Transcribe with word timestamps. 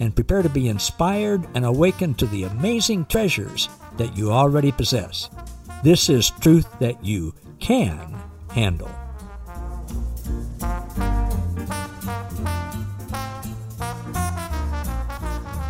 and 0.00 0.14
prepare 0.14 0.42
to 0.42 0.48
be 0.48 0.68
inspired 0.68 1.46
and 1.54 1.64
awakened 1.64 2.18
to 2.18 2.26
the 2.26 2.44
amazing 2.44 3.06
treasures 3.06 3.68
that 3.96 4.16
you 4.16 4.30
already 4.30 4.72
possess. 4.72 5.30
This 5.82 6.08
is 6.08 6.30
truth 6.30 6.66
that 6.80 7.04
you 7.04 7.34
can 7.60 8.14
handle. 8.50 8.90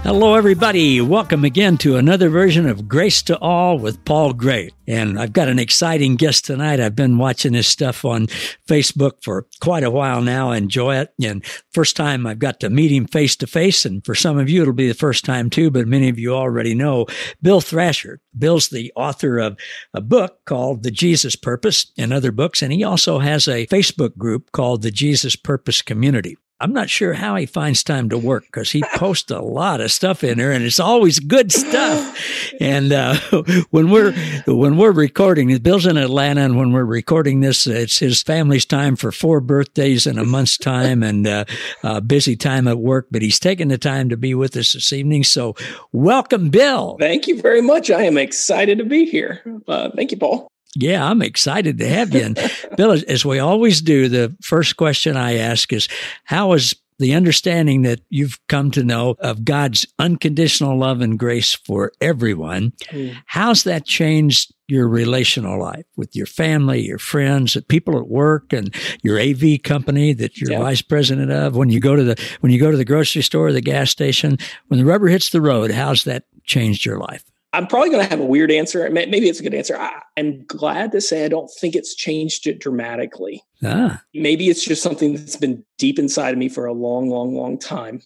Hello, 0.07 0.37
everybody. 0.37 1.01
Welcome 1.01 1.45
again 1.45 1.77
to 1.79 1.97
another 1.97 2.29
version 2.29 2.69
of 2.69 2.87
Grace 2.87 3.23
to 3.23 3.37
All 3.41 3.77
with 3.77 4.05
Paul 4.05 4.35
Gray. 4.35 4.71
And 4.87 5.19
I've 5.19 5.33
got 5.33 5.49
an 5.49 5.59
exciting 5.59 6.15
guest 6.15 6.45
tonight. 6.45 6.79
I've 6.79 6.95
been 6.95 7.19
watching 7.19 7.55
this 7.55 7.67
stuff 7.67 8.05
on 8.05 8.29
Facebook 8.69 9.25
for 9.25 9.49
quite 9.61 9.83
a 9.83 9.91
while 9.91 10.23
now. 10.23 10.53
Enjoy 10.53 10.95
it. 10.95 11.13
And 11.21 11.45
first 11.73 11.97
time 11.97 12.25
I've 12.25 12.39
got 12.39 12.61
to 12.61 12.71
meet 12.71 12.93
him 12.93 13.09
face 13.09 13.35
to 13.35 13.49
face. 13.49 13.85
And 13.85 14.05
for 14.05 14.15
some 14.15 14.39
of 14.39 14.49
you, 14.49 14.63
it'll 14.63 14.75
be 14.75 14.87
the 14.87 14.95
first 14.95 15.25
time 15.25 15.51
too, 15.51 15.73
but 15.73 15.89
many 15.89 16.09
of 16.09 16.21
you 16.21 16.37
already 16.37 16.77
know 16.77 17.07
Bill 17.43 17.61
Thrasher. 17.61 18.21
Bill's 18.39 18.69
the 18.69 18.93
author 18.95 19.39
of 19.39 19.59
a 19.93 20.01
book 20.01 20.39
called 20.45 20.85
The 20.85 20.93
Jesus 20.93 21.35
Purpose 21.35 21.91
and 21.99 22.13
other 22.13 22.31
books. 22.31 22.63
And 22.63 22.73
he 22.73 22.85
also 22.85 23.19
has 23.19 23.49
a 23.49 23.67
Facebook 23.67 24.17
group 24.17 24.53
called 24.53 24.83
the 24.83 24.93
Jesus 24.93 25.35
Purpose 25.35 25.83
Community. 25.83 26.37
I'm 26.59 26.73
not 26.73 26.89
sure 26.89 27.13
how 27.13 27.37
he 27.37 27.45
finds 27.45 27.85
time 27.85 28.09
to 28.09 28.17
work 28.17 28.47
because 28.47 28.73
he 28.73 28.83
posts 28.95 29.31
a 29.31 29.41
lot 29.41 29.83
of 29.83 29.93
stuff 29.93 30.25
in 30.25 30.39
there, 30.39 30.53
and 30.53 30.65
it's 30.65 30.81
always 30.81 31.19
good 31.21 31.53
stuff. 31.53 32.15
And 32.59 32.91
uh, 32.91 33.17
when 33.71 33.91
we're 33.91 34.13
when 34.47 34.79
we're 34.79 34.93
recording, 34.93 35.57
Bill's 35.59 35.85
in 35.85 35.99
Atlanta, 35.99 36.43
and 36.43 36.57
when 36.57 36.73
we're 36.73 36.85
recording 36.85 37.41
this, 37.41 37.67
it's 37.67 37.99
his 37.99 38.23
family's 38.23 38.65
time 38.65 38.97
for 38.97 39.13
four 39.13 39.41
birthdays 39.41 40.07
in 40.07 40.19
a 40.19 40.25
month's 40.25 40.57
time, 40.57 41.03
and 41.03 41.27
uh, 41.27 41.45
uh, 41.83 42.01
busy 42.01 42.35
time 42.35 42.67
at 42.67 42.79
work. 42.79 43.09
But 43.11 43.21
he's 43.21 43.39
taking 43.39 43.69
the 43.69 43.79
time 43.79 44.09
to 44.09 44.17
be 44.17 44.35
with 44.35 44.57
us 44.57 44.73
this 44.73 44.93
evening. 44.93 45.25
So, 45.25 45.55
welcome, 45.93 46.49
Bill. 46.49 46.97
Thank 46.99 47.27
you 47.27 47.41
very 47.43 47.61
much. 47.61 47.91
I 47.91 48.05
am 48.05 48.17
excited 48.17 48.79
to 48.79 48.85
be 48.85 49.05
here. 49.05 49.43
Uh, 49.69 49.91
thank 49.95 50.13
you, 50.13 50.17
Paul. 50.17 50.49
Yeah, 50.79 51.09
I'm 51.09 51.23
excited 51.23 51.79
to 51.79 51.89
have 51.89 52.13
you. 52.13 52.21
And 52.21 52.39
Bill, 52.77 52.93
as 52.93 53.25
we 53.25 53.39
always 53.39 53.81
do, 53.81 54.09
the 54.09 54.37
first 54.43 54.77
question 54.77 55.17
I 55.17 55.37
ask 55.39 55.73
is 55.73 55.89
how 56.25 56.53
is 56.53 56.75
the 56.99 57.15
understanding 57.15 57.83
that 57.83 58.01
you've 58.09 58.39
come 58.49 58.71
to 58.71 58.83
know 58.83 59.17
of 59.21 59.45
God's 59.45 59.87
unconditional 59.99 60.79
love 60.79 61.01
and 61.01 61.19
grace 61.19 61.55
for 61.55 61.93
everyone, 62.01 62.73
mm. 62.87 63.17
how's 63.27 63.65
that 63.65 63.85
changed 63.85 64.55
your 64.69 64.89
relational 64.89 65.61
life 65.61 65.85
with 65.97 66.17
your 66.17 66.27
family, 66.27 66.81
your 66.81 66.99
friends, 66.99 67.57
people 67.69 67.99
at 67.99 68.09
work, 68.09 68.53
and 68.53 68.75
your 69.03 69.21
AV 69.21 69.63
company 69.63 70.13
that 70.15 70.39
you're 70.39 70.53
yeah. 70.53 70.59
vice 70.59 70.83
president 70.83 71.31
of? 71.31 71.55
When 71.57 71.71
you 71.71 71.81
go 71.81 71.97
to 71.97 72.05
the 72.05 72.23
when 72.41 72.53
you 72.53 72.59
go 72.59 72.71
to 72.71 72.77
the 72.77 72.85
grocery 72.85 73.23
store, 73.23 73.53
the 73.53 73.61
gas 73.61 73.91
station, 73.91 74.39
when 74.69 74.79
the 74.79 74.87
rubber 74.87 75.09
hits 75.09 75.31
the 75.31 75.43
road, 75.43 75.71
how's 75.71 76.05
that 76.05 76.25
changed 76.45 76.85
your 76.85 76.99
life? 76.99 77.25
I'm 77.57 77.67
probably 77.67 77.89
going 77.89 78.05
to 78.05 78.11
have 78.11 78.21
a 78.21 78.27
weird 78.27 78.51
answer. 78.51 78.89
Maybe 78.91 79.29
it's 79.29 79.41
a 79.41 79.43
good 79.43 79.55
answer. 79.55 79.79
I, 79.79 80.03
am 80.19 80.45
glad 80.45 80.93
to 80.93 81.01
say 81.01 81.25
I 81.25 81.29
don't 81.29 81.51
think 81.59 81.75
it's 81.75 81.95
changed 81.95 82.47
it 82.47 82.61
dramatically. 82.61 83.43
Ah. 83.65 84.03
Maybe 84.13 84.51
it's 84.51 84.63
just 84.63 84.83
something 84.83 85.15
that's 85.15 85.37
been 85.37 85.65
deep 85.79 85.99
inside 85.99 86.33
of 86.33 86.39
me 86.39 86.51
for 86.51 86.67
a 86.67 86.75
long, 86.75 87.09
long, 87.09 87.35
long 87.35 87.59
time. 87.59 88.03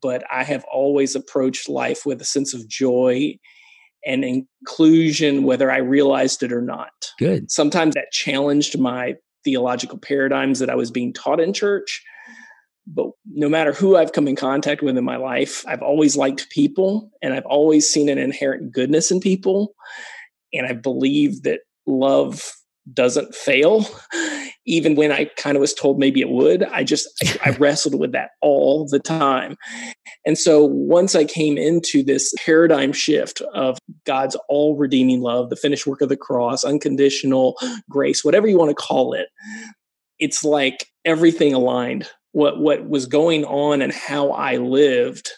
But 0.00 0.24
I 0.32 0.44
have 0.44 0.64
always 0.72 1.14
approached 1.14 1.68
life 1.68 2.06
with 2.06 2.22
a 2.22 2.24
sense 2.24 2.54
of 2.54 2.66
joy 2.68 3.38
and 4.06 4.24
inclusion, 4.24 5.42
whether 5.42 5.70
I 5.70 5.78
realized 5.78 6.42
it 6.42 6.52
or 6.52 6.62
not. 6.62 7.12
Good. 7.18 7.50
Sometimes 7.50 7.94
that 7.96 8.12
challenged 8.12 8.78
my 8.78 9.16
theological 9.44 9.98
paradigms 9.98 10.58
that 10.60 10.70
I 10.70 10.74
was 10.74 10.90
being 10.90 11.12
taught 11.12 11.38
in 11.38 11.52
church 11.52 12.02
but 12.86 13.08
no 13.26 13.48
matter 13.48 13.72
who 13.72 13.96
I've 13.96 14.12
come 14.12 14.28
in 14.28 14.36
contact 14.36 14.82
with 14.82 14.96
in 14.96 15.04
my 15.04 15.16
life, 15.16 15.64
I've 15.66 15.82
always 15.82 16.16
liked 16.16 16.50
people 16.50 17.10
and 17.20 17.34
I've 17.34 17.46
always 17.46 17.88
seen 17.88 18.08
an 18.08 18.18
inherent 18.18 18.72
goodness 18.72 19.10
in 19.10 19.20
people. 19.20 19.74
And 20.52 20.66
I 20.66 20.72
believe 20.72 21.42
that 21.42 21.60
love 21.86 22.52
doesn't 22.92 23.34
fail, 23.34 23.84
even 24.66 24.94
when 24.94 25.10
I 25.10 25.24
kind 25.36 25.56
of 25.56 25.60
was 25.60 25.74
told 25.74 25.98
maybe 25.98 26.20
it 26.20 26.28
would. 26.28 26.62
I 26.64 26.84
just, 26.84 27.08
I, 27.24 27.50
I 27.50 27.50
wrestled 27.58 27.98
with 27.98 28.12
that 28.12 28.30
all 28.40 28.86
the 28.88 29.00
time. 29.00 29.56
And 30.24 30.38
so 30.38 30.64
once 30.64 31.16
I 31.16 31.24
came 31.24 31.58
into 31.58 32.04
this 32.04 32.32
paradigm 32.38 32.92
shift 32.92 33.40
of 33.52 33.78
God's 34.04 34.36
all 34.48 34.76
redeeming 34.76 35.20
love, 35.20 35.50
the 35.50 35.56
finished 35.56 35.88
work 35.88 36.00
of 36.00 36.08
the 36.08 36.16
cross, 36.16 36.62
unconditional 36.62 37.56
grace, 37.90 38.24
whatever 38.24 38.46
you 38.46 38.58
want 38.58 38.70
to 38.70 38.74
call 38.74 39.12
it, 39.12 39.26
it's 40.20 40.44
like 40.44 40.86
everything 41.04 41.52
aligned 41.52 42.08
what 42.36 42.60
what 42.60 42.86
was 42.86 43.06
going 43.06 43.46
on 43.46 43.80
and 43.80 43.94
how 43.94 44.30
I 44.30 44.58
lived 44.58 45.30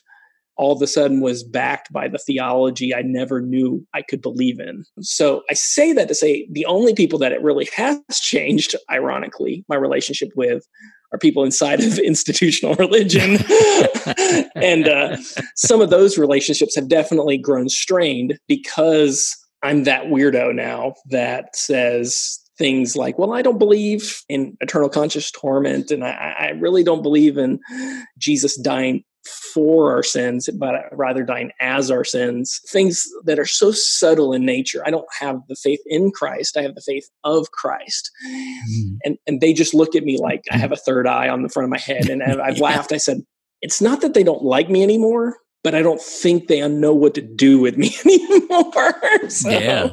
all 0.57 0.73
of 0.73 0.83
a 0.83 0.87
sudden 0.89 1.21
was 1.21 1.45
backed 1.45 1.93
by 1.93 2.09
the 2.09 2.19
theology 2.19 2.93
I 2.93 3.03
never 3.03 3.41
knew 3.41 3.87
I 3.95 4.03
could 4.03 4.21
believe 4.21 4.59
in. 4.59 4.85
So 5.01 5.43
I 5.49 5.55
say 5.55 5.93
that 5.93 6.09
to 6.09 6.15
say 6.17 6.49
the 6.51 6.67
only 6.67 6.95
people 6.95 7.21
that 7.21 7.31
it 7.31 7.41
really 7.41 7.69
has 7.77 8.01
changed, 8.21 8.75
ironically, 8.91 9.65
my 9.69 9.77
relationship 9.77 10.31
with 10.35 10.67
are 11.13 11.19
people 11.21 11.45
inside 11.45 11.79
of 11.85 11.99
institutional 12.05 12.75
religion. 12.75 13.37
and 14.57 14.89
uh, 14.89 15.17
some 15.55 15.81
of 15.81 15.91
those 15.91 16.19
relationships 16.19 16.75
have 16.75 16.89
definitely 16.89 17.39
grown 17.39 17.69
strained 17.69 18.41
because 18.49 19.37
I'm 19.63 19.85
that 19.85 20.07
weirdo 20.07 20.53
now 20.53 20.95
that 21.11 21.55
says 21.55 22.41
things 22.59 22.97
like, 22.97 23.19
well, 23.19 23.33
I 23.33 23.43
don't 23.43 23.59
believe 23.59 24.23
in 24.29 24.57
eternal 24.61 24.89
conscious 24.89 25.31
torment, 25.31 25.91
and 25.91 26.05
I, 26.05 26.35
I 26.39 26.49
really 26.51 26.83
don't 26.83 27.03
believe 27.03 27.39
in 27.39 27.61
Jesus 28.19 28.57
dying 28.61 29.05
for 29.53 29.93
our 29.93 30.03
sins, 30.03 30.49
but 30.59 30.75
rather 30.93 31.23
dying 31.23 31.53
as 31.61 31.91
our 31.91 32.05
sins. 32.05 32.61
Things 32.69 33.07
that 33.25 33.39
are 33.39 33.47
so 33.47 33.73
subtle 33.73 34.33
in 34.33 34.45
nature. 34.45 34.83
I 34.87 34.91
don't 34.91 35.07
have 35.19 35.41
the 35.49 35.57
faith 35.57 35.81
in 35.87 36.11
Christ. 36.11 36.57
I 36.57 36.63
have 36.63 36.75
the 36.75 36.83
faith 36.83 37.09
of 37.25 37.51
Christ. 37.51 38.11
Mm. 38.27 38.97
And 39.05 39.19
and 39.27 39.41
they 39.41 39.53
just 39.53 39.75
look 39.75 39.95
at 39.95 40.05
me 40.05 40.19
like 40.19 40.45
I 40.51 40.57
have 40.57 40.73
a 40.73 40.77
third 40.77 41.07
eye 41.07 41.29
on 41.29 41.43
the 41.43 41.49
front 41.49 41.65
of 41.65 41.71
my 41.71 41.79
head. 41.79 42.09
And 42.09 42.23
I've 42.23 42.57
yeah. 42.57 42.65
laughed. 42.65 42.93
I 42.93 42.99
said, 42.99 43.23
it's 43.61 43.81
not 43.81 44.01
that 44.01 44.15
they 44.15 44.23
don't 44.23 44.43
like 44.43 44.71
me 44.71 44.83
anymore 44.83 45.37
but 45.65 45.75
I 45.75 45.83
don't 45.83 46.01
think 46.01 46.49
they 46.49 46.67
know 46.69 46.95
what 46.95 47.15
to 47.15 47.21
do 47.21 47.59
with 47.59 47.77
me 47.77 47.95
anymore. 48.05 48.95
so, 49.29 49.51
yeah. 49.51 49.93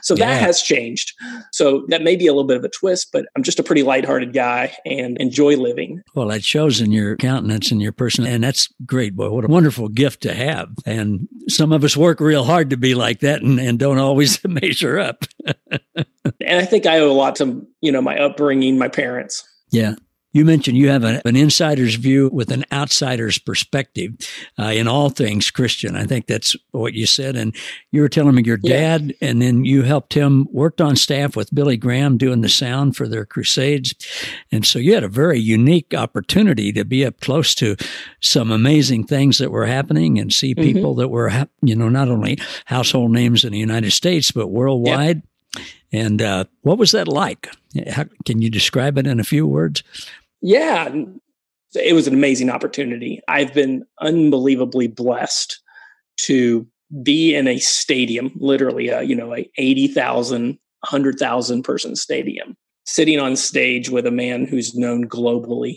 so 0.00 0.14
that 0.14 0.18
yeah. 0.18 0.34
has 0.34 0.62
changed. 0.62 1.12
So 1.52 1.84
that 1.88 2.02
may 2.02 2.16
be 2.16 2.26
a 2.26 2.32
little 2.32 2.46
bit 2.46 2.56
of 2.56 2.64
a 2.64 2.68
twist, 2.68 3.08
but 3.12 3.26
I'm 3.36 3.42
just 3.42 3.58
a 3.58 3.62
pretty 3.62 3.82
lighthearted 3.82 4.32
guy 4.32 4.74
and 4.84 5.16
enjoy 5.18 5.56
living. 5.56 6.02
Well, 6.14 6.28
that 6.28 6.44
shows 6.44 6.80
in 6.80 6.92
your 6.92 7.16
countenance 7.16 7.70
and 7.70 7.82
your 7.82 7.92
person, 7.92 8.26
and 8.26 8.42
that's 8.42 8.68
great, 8.86 9.14
boy. 9.14 9.30
What 9.30 9.44
a 9.44 9.48
wonderful 9.48 9.88
gift 9.88 10.22
to 10.22 10.34
have. 10.34 10.70
And 10.86 11.28
some 11.48 11.72
of 11.72 11.84
us 11.84 11.96
work 11.96 12.20
real 12.20 12.44
hard 12.44 12.70
to 12.70 12.76
be 12.76 12.94
like 12.94 13.20
that 13.20 13.42
and, 13.42 13.60
and 13.60 13.78
don't 13.78 13.98
always 13.98 14.42
measure 14.46 14.98
up. 14.98 15.24
and 15.94 16.58
I 16.58 16.64
think 16.64 16.86
I 16.86 16.98
owe 16.98 17.10
a 17.10 17.12
lot 17.12 17.36
to, 17.36 17.66
you 17.80 17.92
know, 17.92 18.02
my 18.02 18.18
upbringing, 18.18 18.78
my 18.78 18.88
parents. 18.88 19.46
Yeah. 19.70 19.94
You 20.32 20.44
mentioned 20.44 20.78
you 20.78 20.88
have 20.88 21.04
a, 21.04 21.20
an 21.26 21.36
insider's 21.36 21.94
view 21.96 22.30
with 22.32 22.50
an 22.50 22.64
outsider's 22.72 23.38
perspective 23.38 24.12
uh, 24.58 24.64
in 24.64 24.88
all 24.88 25.10
things 25.10 25.50
Christian. 25.50 25.94
I 25.96 26.04
think 26.04 26.26
that's 26.26 26.56
what 26.70 26.94
you 26.94 27.06
said. 27.06 27.36
And 27.36 27.54
you 27.90 28.00
were 28.00 28.08
telling 28.08 28.34
me 28.34 28.42
your 28.44 28.56
dad, 28.56 29.14
yeah. 29.20 29.28
and 29.28 29.42
then 29.42 29.64
you 29.64 29.82
helped 29.82 30.14
him, 30.14 30.48
worked 30.50 30.80
on 30.80 30.96
staff 30.96 31.36
with 31.36 31.54
Billy 31.54 31.76
Graham 31.76 32.16
doing 32.16 32.40
the 32.40 32.48
sound 32.48 32.96
for 32.96 33.06
their 33.06 33.26
crusades. 33.26 33.94
And 34.50 34.64
so 34.64 34.78
you 34.78 34.94
had 34.94 35.04
a 35.04 35.08
very 35.08 35.38
unique 35.38 35.92
opportunity 35.94 36.72
to 36.72 36.84
be 36.84 37.04
up 37.04 37.20
close 37.20 37.54
to 37.56 37.76
some 38.20 38.50
amazing 38.50 39.04
things 39.04 39.38
that 39.38 39.50
were 39.50 39.66
happening 39.66 40.18
and 40.18 40.32
see 40.32 40.54
mm-hmm. 40.54 40.62
people 40.62 40.92
mm-hmm. 40.92 41.00
that 41.00 41.08
were, 41.08 41.30
you 41.60 41.76
know, 41.76 41.88
not 41.88 42.08
only 42.08 42.38
household 42.64 43.10
names 43.10 43.44
in 43.44 43.52
the 43.52 43.58
United 43.58 43.90
States, 43.92 44.30
but 44.30 44.48
worldwide. 44.48 45.22
And 45.92 46.22
uh, 46.22 46.44
what 46.62 46.78
was 46.78 46.92
that 46.92 47.06
like? 47.06 47.54
How, 47.90 48.04
can 48.24 48.40
you 48.40 48.48
describe 48.48 48.96
it 48.96 49.06
in 49.06 49.20
a 49.20 49.24
few 49.24 49.46
words? 49.46 49.82
Yeah, 50.42 50.92
it 51.74 51.94
was 51.94 52.06
an 52.06 52.14
amazing 52.14 52.50
opportunity. 52.50 53.20
I've 53.28 53.54
been 53.54 53.84
unbelievably 54.00 54.88
blessed 54.88 55.60
to 56.22 56.66
be 57.02 57.34
in 57.34 57.48
a 57.48 57.58
stadium, 57.58 58.32
literally, 58.36 58.88
a, 58.88 59.02
you 59.02 59.14
know, 59.14 59.34
a 59.34 59.48
80,000, 59.56 60.58
100,000 60.80 61.62
person 61.62 61.96
stadium, 61.96 62.56
sitting 62.84 63.18
on 63.18 63.36
stage 63.36 63.88
with 63.88 64.06
a 64.06 64.10
man 64.10 64.44
who's 64.46 64.74
known 64.74 65.08
globally 65.08 65.76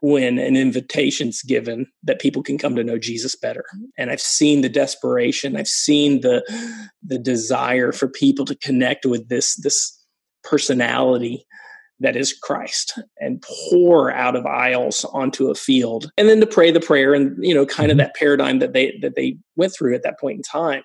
when 0.00 0.38
an 0.38 0.56
invitation's 0.56 1.42
given 1.42 1.84
that 2.04 2.20
people 2.20 2.42
can 2.42 2.56
come 2.56 2.76
to 2.76 2.84
know 2.84 2.98
Jesus 2.98 3.34
better. 3.34 3.64
And 3.98 4.10
I've 4.10 4.20
seen 4.20 4.62
the 4.62 4.68
desperation, 4.68 5.56
I've 5.56 5.68
seen 5.68 6.20
the 6.20 6.42
the 7.04 7.18
desire 7.18 7.90
for 7.90 8.06
people 8.08 8.44
to 8.44 8.54
connect 8.54 9.04
with 9.06 9.28
this 9.28 9.56
this 9.56 9.98
personality 10.44 11.44
that 12.00 12.16
is 12.16 12.32
Christ 12.32 12.98
and 13.18 13.42
pour 13.70 14.10
out 14.12 14.36
of 14.36 14.46
aisles 14.46 15.04
onto 15.12 15.50
a 15.50 15.54
field 15.54 16.10
and 16.16 16.28
then 16.28 16.40
to 16.40 16.46
pray 16.46 16.70
the 16.70 16.80
prayer 16.80 17.14
and 17.14 17.36
you 17.44 17.54
know 17.54 17.66
kind 17.66 17.90
of 17.90 17.96
mm-hmm. 17.96 18.06
that 18.06 18.14
paradigm 18.14 18.58
that 18.60 18.72
they 18.72 18.98
that 19.02 19.16
they 19.16 19.36
went 19.56 19.74
through 19.74 19.94
at 19.94 20.02
that 20.02 20.18
point 20.18 20.36
in 20.36 20.42
time 20.42 20.84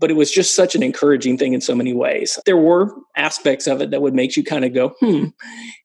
but 0.00 0.10
it 0.10 0.14
was 0.14 0.32
just 0.32 0.54
such 0.54 0.74
an 0.74 0.82
encouraging 0.82 1.36
thing 1.36 1.52
in 1.52 1.60
so 1.60 1.74
many 1.74 1.92
ways. 1.92 2.38
There 2.46 2.56
were 2.56 2.90
aspects 3.16 3.66
of 3.66 3.82
it 3.82 3.90
that 3.90 4.00
would 4.00 4.14
make 4.14 4.34
you 4.34 4.42
kind 4.42 4.64
of 4.64 4.72
go, 4.72 4.94
hmm. 4.98 5.26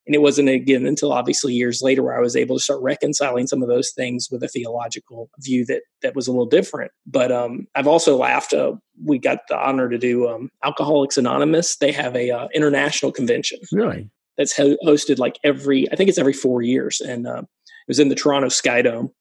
And 0.07 0.13
it 0.13 0.21
wasn't 0.21 0.49
again 0.49 0.85
until 0.85 1.11
obviously 1.11 1.53
years 1.53 1.81
later 1.81 2.03
where 2.03 2.15
I 2.15 2.21
was 2.21 2.35
able 2.35 2.57
to 2.57 2.63
start 2.63 2.81
reconciling 2.81 3.47
some 3.47 3.63
of 3.63 3.67
those 3.67 3.91
things 3.91 4.29
with 4.31 4.43
a 4.43 4.47
theological 4.47 5.29
view 5.39 5.65
that 5.65 5.81
that 6.03 6.15
was 6.15 6.27
a 6.27 6.31
little 6.31 6.45
different. 6.45 6.91
But 7.07 7.31
um, 7.31 7.67
I've 7.73 7.87
also 7.87 8.15
laughed. 8.15 8.53
Uh, 8.53 8.73
we 9.03 9.17
got 9.17 9.39
the 9.49 9.57
honor 9.57 9.89
to 9.89 9.97
do 9.97 10.29
um, 10.29 10.51
Alcoholics 10.63 11.17
Anonymous. 11.17 11.77
They 11.77 11.91
have 11.91 12.15
a 12.15 12.29
uh, 12.29 12.47
international 12.53 13.11
convention. 13.11 13.59
Really? 13.71 14.09
That's 14.37 14.55
ho- 14.55 14.77
hosted 14.85 15.19
like 15.19 15.39
every, 15.43 15.91
I 15.91 15.95
think 15.95 16.09
it's 16.09 16.17
every 16.17 16.33
four 16.33 16.61
years, 16.61 17.01
and 17.01 17.27
uh, 17.27 17.41
it 17.41 17.87
was 17.87 17.99
in 17.99 18.09
the 18.09 18.15
Toronto 18.15 18.49
Sky 18.49 18.81
Dome. 18.81 19.11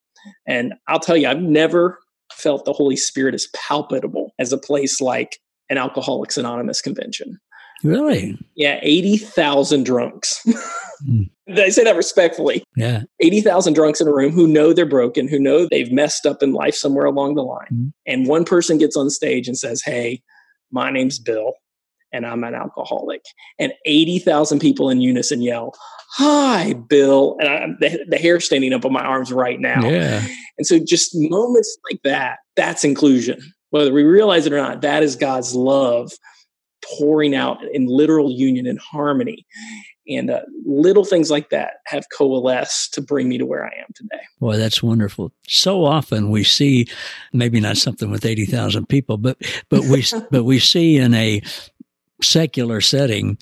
And 0.47 0.73
I'll 0.87 0.99
tell 0.99 1.15
you, 1.15 1.27
I've 1.27 1.41
never 1.41 1.99
felt 2.33 2.65
the 2.65 2.73
Holy 2.73 2.95
Spirit 2.95 3.35
as 3.35 3.47
palpable 3.55 4.33
as 4.39 4.51
a 4.51 4.57
place 4.57 4.99
like 4.99 5.39
an 5.69 5.77
Alcoholics 5.77 6.37
Anonymous 6.37 6.81
convention. 6.81 7.39
Really? 7.83 8.37
Yeah, 8.55 8.79
80,000 8.81 9.85
drunks. 9.85 10.41
mm. 11.07 11.29
I 11.49 11.69
say 11.69 11.83
that 11.83 11.95
respectfully. 11.95 12.63
Yeah. 12.75 13.03
80,000 13.19 13.73
drunks 13.73 14.01
in 14.01 14.07
a 14.07 14.13
room 14.13 14.31
who 14.31 14.47
know 14.47 14.73
they're 14.73 14.85
broken, 14.85 15.27
who 15.27 15.39
know 15.39 15.67
they've 15.69 15.91
messed 15.91 16.25
up 16.25 16.41
in 16.41 16.53
life 16.53 16.73
somewhere 16.73 17.05
along 17.05 17.35
the 17.35 17.43
line. 17.43 17.67
Mm. 17.71 17.93
And 18.07 18.27
one 18.27 18.45
person 18.45 18.77
gets 18.77 18.97
on 18.97 19.09
stage 19.09 19.47
and 19.47 19.57
says, 19.57 19.83
Hey, 19.83 20.23
my 20.71 20.89
name's 20.89 21.19
Bill 21.19 21.53
and 22.15 22.25
I'm 22.25 22.43
an 22.43 22.55
alcoholic. 22.55 23.21
And 23.59 23.73
80,000 23.85 24.59
people 24.59 24.89
in 24.89 25.01
unison 25.01 25.41
yell, 25.41 25.73
Hi, 26.17 26.73
Bill. 26.73 27.35
And 27.39 27.49
I, 27.49 27.67
the, 27.79 28.05
the 28.07 28.17
hair 28.17 28.39
standing 28.39 28.73
up 28.73 28.85
on 28.85 28.93
my 28.93 29.03
arms 29.03 29.33
right 29.33 29.59
now. 29.59 29.87
Yeah. 29.87 30.25
And 30.57 30.65
so 30.65 30.79
just 30.79 31.11
moments 31.13 31.77
like 31.91 32.01
that, 32.03 32.37
that's 32.55 32.83
inclusion. 32.85 33.41
Whether 33.71 33.91
we 33.91 34.03
realize 34.03 34.45
it 34.45 34.53
or 34.53 34.57
not, 34.57 34.81
that 34.81 35.03
is 35.03 35.17
God's 35.17 35.53
love 35.53 36.11
pouring 36.97 37.35
out 37.35 37.57
in 37.73 37.87
literal 37.87 38.31
union 38.31 38.65
and 38.65 38.79
harmony. 38.79 39.45
And 40.07 40.29
uh, 40.29 40.41
little 40.65 41.03
things 41.03 41.31
like 41.31 41.49
that 41.49 41.77
have 41.87 42.05
coalesced 42.15 42.93
to 42.93 43.01
bring 43.01 43.27
me 43.27 43.39
to 43.39 43.45
where 43.45 43.65
I 43.65 43.71
am 43.79 43.87
today. 43.95 44.21
Boy, 44.39 44.55
that's 44.55 44.83
wonderful. 44.83 45.31
So 45.47 45.83
often 45.83 46.29
we 46.29 46.43
see, 46.43 46.87
maybe 47.33 47.59
not 47.59 47.77
something 47.77 48.11
with 48.11 48.23
eighty 48.23 48.45
thousand 48.45 48.87
people, 48.87 49.17
but 49.17 49.37
but 49.69 49.83
we 49.85 50.05
but 50.31 50.43
we 50.43 50.59
see 50.59 50.97
in 50.97 51.15
a 51.15 51.41
secular 52.21 52.81
setting 52.81 53.37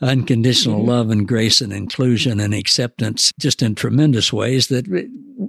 unconditional 0.00 0.80
mm-hmm. 0.80 0.88
love 0.88 1.10
and 1.10 1.26
grace 1.26 1.60
and 1.60 1.72
inclusion 1.72 2.40
and 2.40 2.52
acceptance 2.52 3.32
just 3.38 3.62
in 3.62 3.74
tremendous 3.74 4.32
ways 4.32 4.68
that 4.68 4.86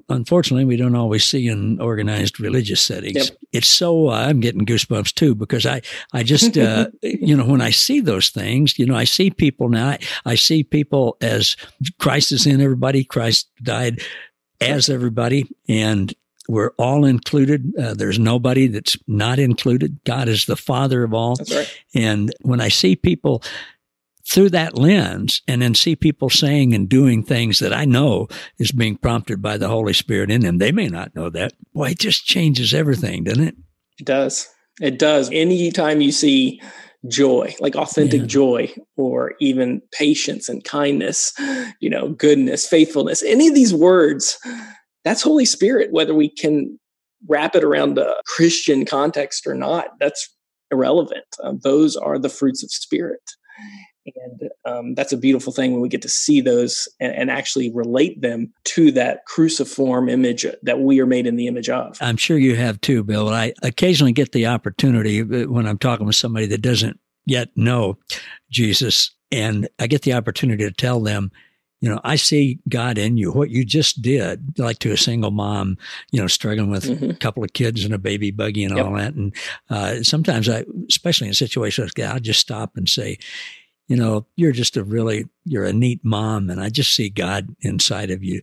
unfortunately 0.09 0.65
we 0.65 0.77
don't 0.77 0.95
always 0.95 1.25
see 1.25 1.47
in 1.47 1.79
organized 1.81 2.39
religious 2.39 2.81
settings. 2.81 3.29
Yep. 3.29 3.37
It's 3.51 3.67
so 3.67 4.09
uh, 4.09 4.13
I'm 4.27 4.39
getting 4.39 4.65
goosebumps 4.65 5.13
too 5.13 5.35
because 5.35 5.65
I 5.65 5.81
I 6.13 6.23
just 6.23 6.57
uh, 6.57 6.87
you 7.01 7.35
know 7.35 7.45
when 7.45 7.61
I 7.61 7.71
see 7.71 7.99
those 7.99 8.29
things, 8.29 8.77
you 8.77 8.85
know 8.85 8.95
I 8.95 9.03
see 9.03 9.29
people 9.29 9.69
now 9.69 9.89
I, 9.89 9.99
I 10.25 10.35
see 10.35 10.63
people 10.63 11.17
as 11.21 11.55
Christ 11.99 12.31
is 12.31 12.45
in 12.45 12.61
everybody, 12.61 13.03
Christ 13.03 13.49
died 13.61 14.01
as 14.61 14.89
everybody 14.89 15.49
and 15.67 16.13
we're 16.47 16.71
all 16.77 17.05
included. 17.05 17.73
Uh, 17.77 17.93
there's 17.93 18.19
nobody 18.19 18.67
that's 18.67 18.97
not 19.07 19.39
included. 19.39 19.99
God 20.03 20.27
is 20.27 20.45
the 20.45 20.55
Father 20.55 21.03
of 21.03 21.13
all. 21.13 21.35
Right. 21.51 21.83
And 21.93 22.33
when 22.41 22.61
I 22.61 22.69
see 22.69 22.95
people 22.95 23.43
through 24.27 24.49
that 24.49 24.77
lens 24.77 25.41
and 25.47 25.61
then 25.61 25.75
see 25.75 25.95
people 25.95 26.29
saying 26.29 26.73
and 26.73 26.89
doing 26.89 27.23
things 27.23 27.59
that 27.59 27.73
I 27.73 27.85
know 27.85 28.27
is 28.57 28.71
being 28.71 28.97
prompted 28.97 29.41
by 29.41 29.57
the 29.57 29.67
Holy 29.67 29.93
Spirit 29.93 30.31
in 30.31 30.41
them. 30.41 30.57
They 30.57 30.71
may 30.71 30.87
not 30.87 31.15
know 31.15 31.29
that. 31.29 31.53
Boy, 31.73 31.91
it 31.91 31.99
just 31.99 32.25
changes 32.25 32.73
everything, 32.73 33.23
doesn't 33.23 33.47
it? 33.47 33.55
It 33.99 34.05
does. 34.05 34.49
It 34.81 34.97
does. 34.97 35.29
Anytime 35.31 36.01
you 36.01 36.11
see 36.11 36.59
joy, 37.07 37.55
like 37.59 37.75
authentic 37.75 38.21
yeah. 38.21 38.27
joy, 38.27 38.73
or 38.97 39.35
even 39.39 39.81
patience 39.91 40.49
and 40.49 40.63
kindness, 40.63 41.33
you 41.79 41.89
know, 41.89 42.09
goodness, 42.09 42.67
faithfulness, 42.67 43.21
any 43.23 43.47
of 43.47 43.53
these 43.53 43.73
words, 43.73 44.39
that's 45.05 45.21
Holy 45.21 45.45
Spirit, 45.45 45.93
whether 45.93 46.13
we 46.13 46.29
can 46.29 46.77
wrap 47.27 47.55
it 47.55 47.63
around 47.63 47.97
a 47.97 48.15
Christian 48.25 48.85
context 48.85 49.47
or 49.47 49.55
not, 49.55 49.87
that's 49.99 50.29
irrelevant. 50.71 51.25
Uh, 51.41 51.53
those 51.63 51.95
are 51.95 52.19
the 52.19 52.29
fruits 52.29 52.61
of 52.63 52.71
spirit 52.71 53.21
and 54.05 54.49
um, 54.65 54.95
that's 54.95 55.11
a 55.11 55.17
beautiful 55.17 55.51
thing 55.51 55.71
when 55.71 55.81
we 55.81 55.89
get 55.89 56.01
to 56.03 56.09
see 56.09 56.41
those 56.41 56.87
and, 56.99 57.13
and, 57.13 57.31
actually 57.31 57.71
relate 57.73 58.21
them 58.21 58.51
to 58.63 58.91
that 58.91 59.25
cruciform 59.25 60.09
image 60.09 60.45
that 60.61 60.79
we 60.79 60.99
are 60.99 61.05
made 61.05 61.25
in 61.25 61.35
the 61.35 61.47
image 61.47 61.69
of. 61.69 61.97
I'm 62.01 62.17
sure 62.17 62.37
you 62.37 62.55
have 62.55 62.79
too, 62.81 63.03
Bill. 63.03 63.29
I 63.29 63.53
occasionally 63.63 64.13
get 64.13 64.31
the 64.31 64.47
opportunity 64.47 65.21
uh, 65.21 65.49
when 65.49 65.67
I'm 65.67 65.77
talking 65.77 66.05
with 66.05 66.15
somebody 66.15 66.45
that 66.47 66.61
doesn't 66.61 66.99
yet 67.25 67.49
know 67.55 67.97
Jesus, 68.51 69.11
and 69.31 69.67
I 69.79 69.87
get 69.87 70.03
the 70.03 70.13
opportunity 70.13 70.63
to 70.63 70.71
tell 70.71 71.01
them, 71.01 71.31
you 71.85 71.91
know, 71.91 72.01
I 72.03 72.15
see 72.15 72.57
God 72.67 72.97
in 72.97 73.15
you. 73.15 73.31
What 73.31 73.51
you 73.51 73.63
just 73.63 74.01
did, 74.01 74.57
like 74.57 74.79
to 74.79 74.91
a 74.91 74.97
single 74.97 75.29
mom, 75.29 75.77
you 76.09 76.19
know, 76.19 76.25
struggling 76.25 76.71
with 76.71 76.85
mm-hmm. 76.85 77.11
a 77.11 77.13
couple 77.13 77.43
of 77.43 77.53
kids 77.53 77.85
and 77.85 77.93
a 77.93 77.99
baby 77.99 78.31
buggy 78.31 78.63
and 78.63 78.75
yep. 78.75 78.87
all 78.87 78.93
that. 78.95 79.13
And 79.13 79.35
uh, 79.69 80.01
sometimes 80.01 80.49
I, 80.49 80.65
especially 80.89 81.27
in 81.27 81.35
situations 81.35 81.89
like 81.89 81.93
that, 82.03 82.15
I 82.15 82.17
just 82.17 82.39
stop 82.39 82.75
and 82.75 82.89
say, 82.89 83.19
you 83.87 83.95
know, 83.95 84.25
you're 84.35 84.51
just 84.51 84.77
a 84.77 84.83
really, 84.83 85.25
you're 85.43 85.65
a 85.65 85.73
neat 85.73 86.03
mom, 86.03 86.49
and 86.49 86.59
I 86.59 86.69
just 86.69 86.95
see 86.95 87.07
God 87.07 87.55
inside 87.61 88.09
of 88.09 88.23
you. 88.23 88.41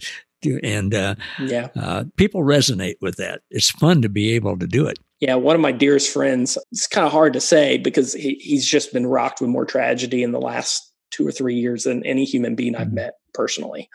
And 0.62 0.94
uh, 0.94 1.16
yeah, 1.40 1.70
uh, 1.74 2.04
people 2.14 2.42
resonate 2.42 2.94
with 3.00 3.16
that. 3.16 3.42
It's 3.50 3.70
fun 3.70 4.02
to 4.02 4.08
be 4.08 4.34
able 4.34 4.56
to 4.56 4.68
do 4.68 4.86
it. 4.86 5.00
Yeah, 5.18 5.34
one 5.34 5.56
of 5.56 5.60
my 5.60 5.72
dearest 5.72 6.12
friends. 6.12 6.56
It's 6.70 6.86
kind 6.86 7.04
of 7.04 7.12
hard 7.12 7.32
to 7.32 7.40
say 7.40 7.76
because 7.78 8.12
he, 8.12 8.34
he's 8.34 8.64
just 8.64 8.92
been 8.92 9.06
rocked 9.06 9.40
with 9.40 9.50
more 9.50 9.64
tragedy 9.64 10.22
in 10.22 10.30
the 10.30 10.40
last 10.40 10.92
two 11.10 11.26
or 11.26 11.32
three 11.32 11.56
years 11.56 11.82
than 11.84 12.06
any 12.06 12.24
human 12.24 12.54
being 12.54 12.76
I've 12.76 12.86
mm-hmm. 12.86 12.94
met 12.96 13.14
personally. 13.34 13.88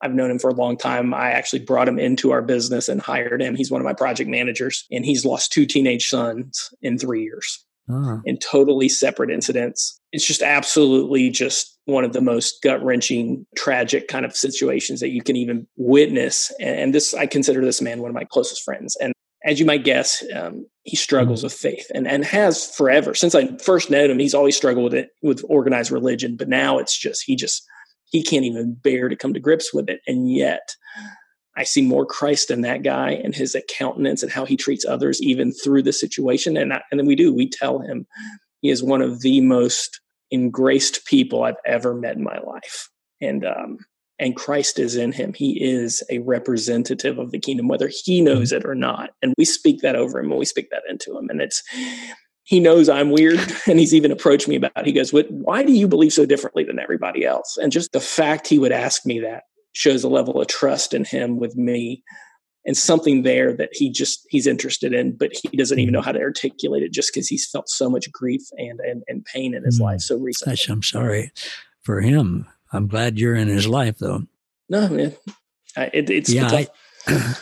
I've 0.00 0.14
known 0.14 0.30
him 0.30 0.38
for 0.38 0.50
a 0.50 0.54
long 0.54 0.76
time. 0.76 1.12
I 1.12 1.30
actually 1.30 1.64
brought 1.64 1.88
him 1.88 1.98
into 1.98 2.30
our 2.30 2.42
business 2.42 2.88
and 2.88 3.00
hired 3.00 3.42
him. 3.42 3.56
He's 3.56 3.70
one 3.70 3.80
of 3.80 3.84
my 3.84 3.94
project 3.94 4.30
managers, 4.30 4.84
and 4.90 5.04
he's 5.04 5.24
lost 5.24 5.52
two 5.52 5.66
teenage 5.66 6.06
sons 6.06 6.68
in 6.82 6.98
three 6.98 7.24
years 7.24 7.64
uh-huh. 7.90 8.18
in 8.24 8.38
totally 8.38 8.88
separate 8.88 9.30
incidents. 9.30 10.00
It's 10.12 10.26
just 10.26 10.42
absolutely 10.42 11.30
just 11.30 11.78
one 11.84 12.04
of 12.04 12.12
the 12.12 12.20
most 12.20 12.62
gut 12.62 12.82
wrenching, 12.82 13.46
tragic 13.56 14.08
kind 14.08 14.24
of 14.24 14.36
situations 14.36 15.00
that 15.00 15.10
you 15.10 15.22
can 15.22 15.36
even 15.36 15.66
witness. 15.76 16.52
And 16.60 16.94
this, 16.94 17.14
I 17.14 17.26
consider 17.26 17.64
this 17.64 17.82
man 17.82 18.00
one 18.00 18.10
of 18.10 18.14
my 18.14 18.24
closest 18.24 18.62
friends. 18.62 18.96
And 19.00 19.12
as 19.44 19.58
you 19.58 19.66
might 19.66 19.84
guess, 19.84 20.22
um, 20.34 20.66
he 20.82 20.96
struggles 20.96 21.40
mm-hmm. 21.40 21.46
with 21.46 21.54
faith 21.54 21.86
and, 21.94 22.06
and 22.06 22.24
has 22.24 22.74
forever. 22.74 23.14
Since 23.14 23.34
I 23.34 23.56
first 23.58 23.90
met 23.90 24.10
him, 24.10 24.18
he's 24.18 24.34
always 24.34 24.56
struggled 24.56 24.84
with 24.84 24.94
it 24.94 25.10
with 25.22 25.44
organized 25.48 25.90
religion. 25.90 26.36
But 26.36 26.48
now 26.48 26.78
it's 26.78 26.96
just, 26.96 27.22
he 27.24 27.36
just, 27.36 27.64
he 28.10 28.22
can't 28.22 28.44
even 28.44 28.74
bear 28.74 29.08
to 29.08 29.16
come 29.16 29.34
to 29.34 29.40
grips 29.40 29.72
with 29.72 29.88
it. 29.88 30.00
And 30.06 30.30
yet, 30.30 30.74
I 31.56 31.64
see 31.64 31.82
more 31.82 32.06
Christ 32.06 32.50
in 32.50 32.60
that 32.60 32.84
guy 32.84 33.10
and 33.10 33.34
his 33.34 33.56
countenance 33.68 34.22
and 34.22 34.30
how 34.30 34.44
he 34.44 34.56
treats 34.56 34.86
others, 34.86 35.20
even 35.20 35.52
through 35.52 35.82
the 35.82 35.92
situation. 35.92 36.56
And, 36.56 36.72
I, 36.72 36.82
and 36.90 37.00
then 37.00 37.06
we 37.06 37.16
do, 37.16 37.34
we 37.34 37.50
tell 37.50 37.80
him 37.80 38.06
he 38.60 38.70
is 38.70 38.82
one 38.82 39.02
of 39.02 39.22
the 39.22 39.40
most 39.40 40.00
engraced 40.30 41.04
people 41.06 41.42
I've 41.42 41.56
ever 41.66 41.94
met 41.94 42.16
in 42.16 42.22
my 42.22 42.38
life. 42.38 42.88
And, 43.20 43.44
um, 43.44 43.78
and 44.20 44.36
Christ 44.36 44.78
is 44.78 44.96
in 44.96 45.12
him. 45.12 45.32
He 45.32 45.60
is 45.60 46.02
a 46.10 46.18
representative 46.20 47.18
of 47.18 47.32
the 47.32 47.38
kingdom, 47.38 47.66
whether 47.68 47.90
he 48.04 48.20
knows 48.20 48.52
it 48.52 48.64
or 48.64 48.74
not. 48.74 49.10
And 49.22 49.34
we 49.36 49.44
speak 49.44 49.80
that 49.80 49.96
over 49.96 50.20
him 50.20 50.30
and 50.30 50.38
we 50.38 50.44
speak 50.44 50.70
that 50.70 50.82
into 50.88 51.16
him. 51.16 51.28
And 51.28 51.40
it's, 51.40 51.62
he 52.48 52.60
knows 52.60 52.88
I'm 52.88 53.10
weird 53.10 53.38
and 53.66 53.78
he's 53.78 53.92
even 53.92 54.10
approached 54.10 54.48
me 54.48 54.56
about 54.56 54.72
it. 54.74 54.86
He 54.86 54.92
goes, 54.92 55.12
what, 55.12 55.30
why 55.30 55.62
do 55.62 55.72
you 55.72 55.86
believe 55.86 56.14
so 56.14 56.24
differently 56.24 56.64
than 56.64 56.78
everybody 56.78 57.26
else? 57.26 57.58
And 57.58 57.70
just 57.70 57.92
the 57.92 58.00
fact 58.00 58.48
he 58.48 58.58
would 58.58 58.72
ask 58.72 59.04
me 59.04 59.20
that 59.20 59.44
shows 59.72 60.02
a 60.02 60.08
level 60.08 60.40
of 60.40 60.46
trust 60.46 60.94
in 60.94 61.04
him 61.04 61.38
with 61.38 61.56
me 61.56 62.02
and 62.64 62.74
something 62.74 63.22
there 63.22 63.52
that 63.52 63.68
he 63.72 63.90
just 63.90 64.26
he's 64.30 64.46
interested 64.46 64.94
in 64.94 65.14
but 65.14 65.30
he 65.34 65.56
doesn't 65.58 65.78
even 65.78 65.92
know 65.92 66.00
mm-hmm. 66.00 66.06
how 66.06 66.12
to 66.12 66.20
articulate 66.20 66.82
it 66.82 66.90
just 66.90 67.12
because 67.12 67.28
he's 67.28 67.48
felt 67.48 67.68
so 67.68 67.88
much 67.88 68.10
grief 68.10 68.40
and, 68.56 68.80
and 68.80 69.04
and 69.06 69.24
pain 69.24 69.54
in 69.54 69.62
his 69.62 69.78
mm. 69.78 69.84
life 69.84 70.00
so 70.00 70.16
recently 70.16 70.52
Gosh, 70.52 70.68
i'm 70.68 70.82
sorry 70.82 71.30
for 71.82 72.00
him 72.00 72.46
i'm 72.72 72.88
glad 72.88 73.18
you're 73.18 73.36
in 73.36 73.46
his 73.46 73.68
life 73.68 73.98
though 73.98 74.24
no 74.68 74.88
man 74.88 75.14
it, 75.76 76.10
it's 76.10 76.32
yeah, 76.32 76.48
tough. 76.48 76.68
I, 77.06 77.34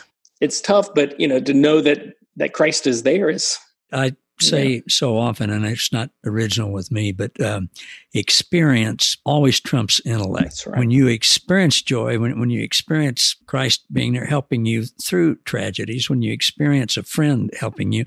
it's 0.43 0.61
tough 0.61 0.95
but 0.95 1.19
you 1.19 1.27
know 1.27 1.41
to 1.41 1.55
know 1.55 1.81
that 1.81 2.15
that 2.37 2.53
christ 2.53 2.87
is 2.87 3.03
there 3.03 3.31
is 3.31 3.57
i 3.93 4.15
say 4.41 4.67
Yeah. 4.69 4.81
so 4.89 5.19
often, 5.19 5.51
and 5.51 5.65
it's 5.65 5.93
not 5.93 6.11
original 6.25 6.73
with 6.73 6.91
me, 6.91 7.13
but 7.13 7.39
um, 7.41 7.71
experience 8.15 9.17
always 9.25 9.61
trumps 9.61 10.01
intellect. 10.05 10.45
That's 10.45 10.67
right. 10.67 10.79
When 10.79 10.91
you 10.91 11.07
experience 11.07 11.81
joy, 11.83 12.19
when, 12.19 12.39
when 12.39 12.51
you 12.51 12.63
experience 12.63 13.37
Christ 13.47 13.85
being 13.93 14.13
there 14.13 14.27
helping 14.27 14.67
you 14.67 14.85
through 15.03 15.37
tragedies, 15.45 16.11
when 16.11 16.23
you 16.23 16.33
experience 16.33 16.97
a 16.97 17.03
friend 17.03 17.51
helping 17.59 17.93
you, 17.93 18.05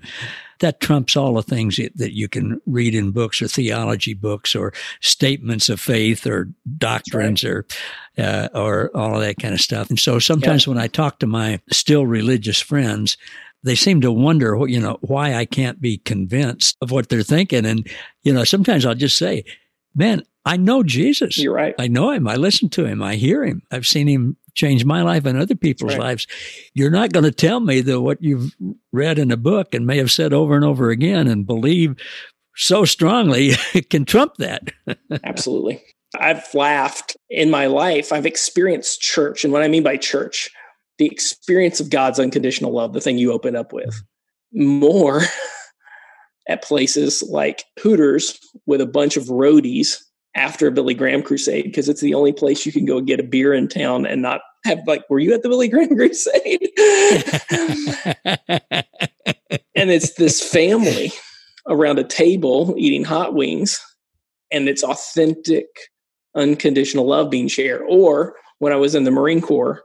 that 0.59 0.81
trumps 0.81 1.15
all 1.15 1.35
the 1.35 1.41
things 1.43 1.77
that, 1.77 1.95
that 1.97 2.13
you 2.13 2.27
can 2.27 2.59
read 2.65 2.93
in 2.93 3.11
books 3.11 3.41
or 3.41 3.47
theology 3.47 4.13
books 4.13 4.55
or 4.55 4.73
statements 5.01 5.69
of 5.69 5.79
faith 5.79 6.27
or 6.27 6.49
doctrines 6.77 7.43
or 7.43 7.65
uh, 8.17 8.49
or 8.53 8.91
all 8.93 9.15
of 9.15 9.21
that 9.21 9.37
kind 9.37 9.53
of 9.53 9.61
stuff. 9.61 9.89
And 9.89 9.97
so 9.97 10.19
sometimes 10.19 10.67
when 10.67 10.77
I 10.77 10.87
talk 10.87 11.19
to 11.19 11.27
my 11.27 11.61
still 11.71 12.05
religious 12.05 12.59
friends, 12.59 13.17
they 13.63 13.75
seem 13.75 14.01
to 14.01 14.11
wonder, 14.11 14.57
you 14.67 14.79
know, 14.79 14.97
why 15.01 15.35
I 15.35 15.45
can't 15.45 15.81
be 15.81 15.97
convinced 15.97 16.77
of 16.81 16.91
what 16.91 17.09
they're 17.09 17.23
thinking. 17.23 17.65
And 17.65 17.87
you 18.23 18.33
know, 18.33 18.43
sometimes 18.43 18.85
I'll 18.85 18.95
just 18.95 19.17
say, 19.17 19.43
"Man, 19.95 20.23
I 20.45 20.57
know 20.57 20.83
Jesus. 20.83 21.37
You're 21.37 21.53
right. 21.53 21.75
I 21.77 21.87
know 21.87 22.11
him. 22.11 22.27
I 22.27 22.35
listen 22.35 22.69
to 22.69 22.85
him. 22.85 23.01
I 23.03 23.15
hear 23.15 23.43
him. 23.43 23.61
I've 23.71 23.85
seen 23.87 24.07
him 24.07 24.37
change 24.55 24.83
my 24.85 25.03
life 25.03 25.25
and 25.25 25.37
other 25.39 25.55
people's 25.55 25.91
Right. 25.93 25.99
lives. 25.99 26.27
You're 26.73 26.89
not 26.89 27.11
going 27.11 27.23
to 27.25 27.31
tell 27.31 27.59
me 27.59 27.81
that 27.81 28.01
what 28.01 28.21
you've 28.21 28.55
read 28.91 29.19
in 29.19 29.31
a 29.31 29.37
book 29.37 29.73
and 29.73 29.85
may 29.85 29.97
have 29.97 30.11
said 30.11 30.33
over 30.33 30.55
and 30.55 30.65
over 30.65 30.89
again 30.89 31.27
and 31.27 31.45
believe 31.45 31.95
so 32.55 32.83
strongly 32.83 33.51
can 33.89 34.05
trump 34.05 34.35
that. 34.37 34.71
Absolutely. 35.23 35.81
I've 36.19 36.51
laughed 36.55 37.15
in 37.29 37.51
my 37.51 37.67
life. 37.67 38.11
I've 38.11 38.25
experienced 38.25 39.01
church. 39.01 39.43
And 39.43 39.53
what 39.53 39.61
I 39.61 39.67
mean 39.67 39.83
by 39.83 39.97
church, 39.97 40.49
the 40.99 41.07
experience 41.07 41.79
of 41.79 41.89
God's 41.89 42.19
unconditional 42.19 42.73
love, 42.73 42.93
the 42.93 43.01
thing 43.01 43.17
you 43.17 43.31
open 43.31 43.55
up 43.55 43.73
with, 43.73 44.03
more 44.53 45.21
at 46.47 46.61
places 46.61 47.23
like 47.23 47.63
Hooters 47.81 48.37
with 48.67 48.81
a 48.81 48.85
bunch 48.85 49.17
of 49.17 49.25
roadies 49.25 49.97
after 50.35 50.67
a 50.67 50.71
Billy 50.71 50.93
Graham 50.93 51.23
crusade, 51.23 51.63
because 51.63 51.89
it's 51.89 52.01
the 52.01 52.13
only 52.13 52.33
place 52.33 52.65
you 52.65 52.71
can 52.71 52.85
go 52.85 53.01
get 53.01 53.19
a 53.19 53.23
beer 53.23 53.53
in 53.53 53.67
town 53.67 54.05
and 54.05 54.21
not 54.21 54.41
have, 54.65 54.79
like, 54.85 55.09
were 55.09 55.19
you 55.19 55.33
at 55.33 55.41
the 55.41 55.49
Billy 55.49 55.69
Graham 55.69 55.89
crusade? 55.95 56.69
and 59.75 59.89
it's 59.89 60.13
this 60.15 60.43
family 60.43 61.11
around 61.67 61.97
a 61.97 62.03
table 62.03 62.75
eating 62.77 63.03
hot 63.03 63.33
wings 63.33 63.79
and 64.51 64.67
it's 64.67 64.83
authentic 64.83 65.65
unconditional 66.35 67.05
love 67.05 67.29
being 67.29 67.47
shared 67.47 67.81
or 67.87 68.35
when 68.59 68.71
i 68.71 68.75
was 68.75 68.95
in 68.95 69.03
the 69.03 69.11
marine 69.11 69.41
corps 69.41 69.83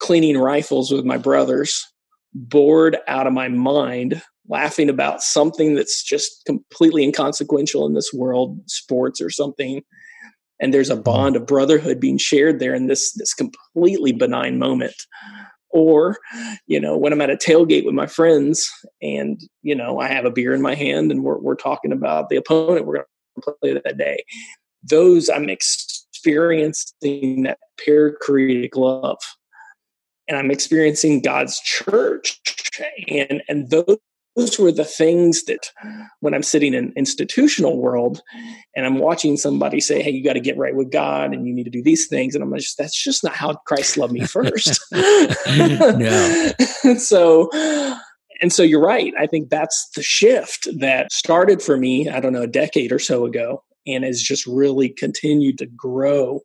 cleaning 0.00 0.38
rifles 0.38 0.90
with 0.90 1.04
my 1.04 1.16
brothers 1.16 1.86
bored 2.34 2.98
out 3.08 3.26
of 3.26 3.32
my 3.32 3.48
mind 3.48 4.22
laughing 4.48 4.88
about 4.88 5.22
something 5.22 5.74
that's 5.74 6.02
just 6.02 6.44
completely 6.46 7.04
inconsequential 7.04 7.86
in 7.86 7.94
this 7.94 8.12
world 8.12 8.58
sports 8.66 9.20
or 9.20 9.30
something. 9.30 9.82
And 10.60 10.72
there's 10.74 10.90
a 10.90 10.94
mm-hmm. 10.94 11.02
bond 11.02 11.36
of 11.36 11.46
brotherhood 11.46 12.00
being 12.00 12.18
shared 12.18 12.58
there 12.58 12.74
in 12.74 12.86
this 12.86 13.12
this 13.12 13.34
completely 13.34 14.12
benign 14.12 14.58
moment. 14.58 14.94
Or 15.70 16.16
you 16.66 16.80
know 16.80 16.96
when 16.96 17.12
i'm 17.12 17.20
at 17.20 17.28
a 17.28 17.36
tailgate 17.36 17.84
with 17.84 17.94
my 17.94 18.06
friends 18.06 18.70
and 19.02 19.38
you 19.62 19.74
know 19.74 20.00
i 20.00 20.08
have 20.08 20.24
a 20.24 20.30
beer 20.30 20.54
in 20.54 20.62
my 20.62 20.74
hand 20.74 21.10
and 21.10 21.22
we're, 21.22 21.38
we're 21.38 21.56
talking 21.56 21.92
about 21.92 22.30
the 22.30 22.36
opponent 22.36 22.86
we're 22.86 22.94
going 22.94 23.06
to 23.42 23.52
play 23.60 23.74
that 23.74 23.98
day 23.98 24.24
those 24.82 25.28
i'm 25.28 25.50
experiencing 25.50 27.42
that 27.42 27.58
perichoretic 27.86 28.76
love 28.76 29.18
and 30.28 30.36
i'm 30.36 30.50
experiencing 30.50 31.20
god's 31.20 31.60
church 31.60 32.40
and 33.08 33.42
and 33.48 33.70
those 33.70 33.96
those 34.36 34.56
were 34.56 34.70
the 34.70 34.84
things 34.84 35.44
that 35.44 35.70
when 36.20 36.32
i'm 36.32 36.42
sitting 36.42 36.74
in 36.74 36.92
institutional 36.96 37.80
world 37.80 38.20
and 38.76 38.86
i'm 38.86 38.98
watching 38.98 39.36
somebody 39.36 39.80
say 39.80 40.02
hey 40.02 40.10
you 40.10 40.22
got 40.22 40.34
to 40.34 40.40
get 40.40 40.56
right 40.56 40.76
with 40.76 40.92
god 40.92 41.34
and 41.34 41.46
you 41.46 41.54
need 41.54 41.64
to 41.64 41.70
do 41.70 41.82
these 41.82 42.06
things 42.06 42.34
and 42.34 42.44
i'm 42.44 42.54
just 42.54 42.78
that's 42.78 43.02
just 43.02 43.24
not 43.24 43.34
how 43.34 43.52
christ 43.66 43.96
loved 43.96 44.12
me 44.12 44.24
first. 44.24 44.80
So 46.98 47.50
and 48.40 48.52
so 48.52 48.62
you're 48.62 48.80
right. 48.80 49.12
I 49.18 49.26
think 49.26 49.50
that's 49.50 49.88
the 49.96 50.02
shift 50.02 50.68
that 50.78 51.12
started 51.12 51.60
for 51.60 51.76
me 51.76 52.08
i 52.08 52.20
don't 52.20 52.32
know 52.32 52.42
a 52.42 52.46
decade 52.46 52.92
or 52.92 52.98
so 52.98 53.24
ago 53.24 53.62
and 53.86 54.04
has 54.04 54.22
just 54.22 54.46
really 54.46 54.88
continued 54.88 55.58
to 55.58 55.66
grow 55.66 56.40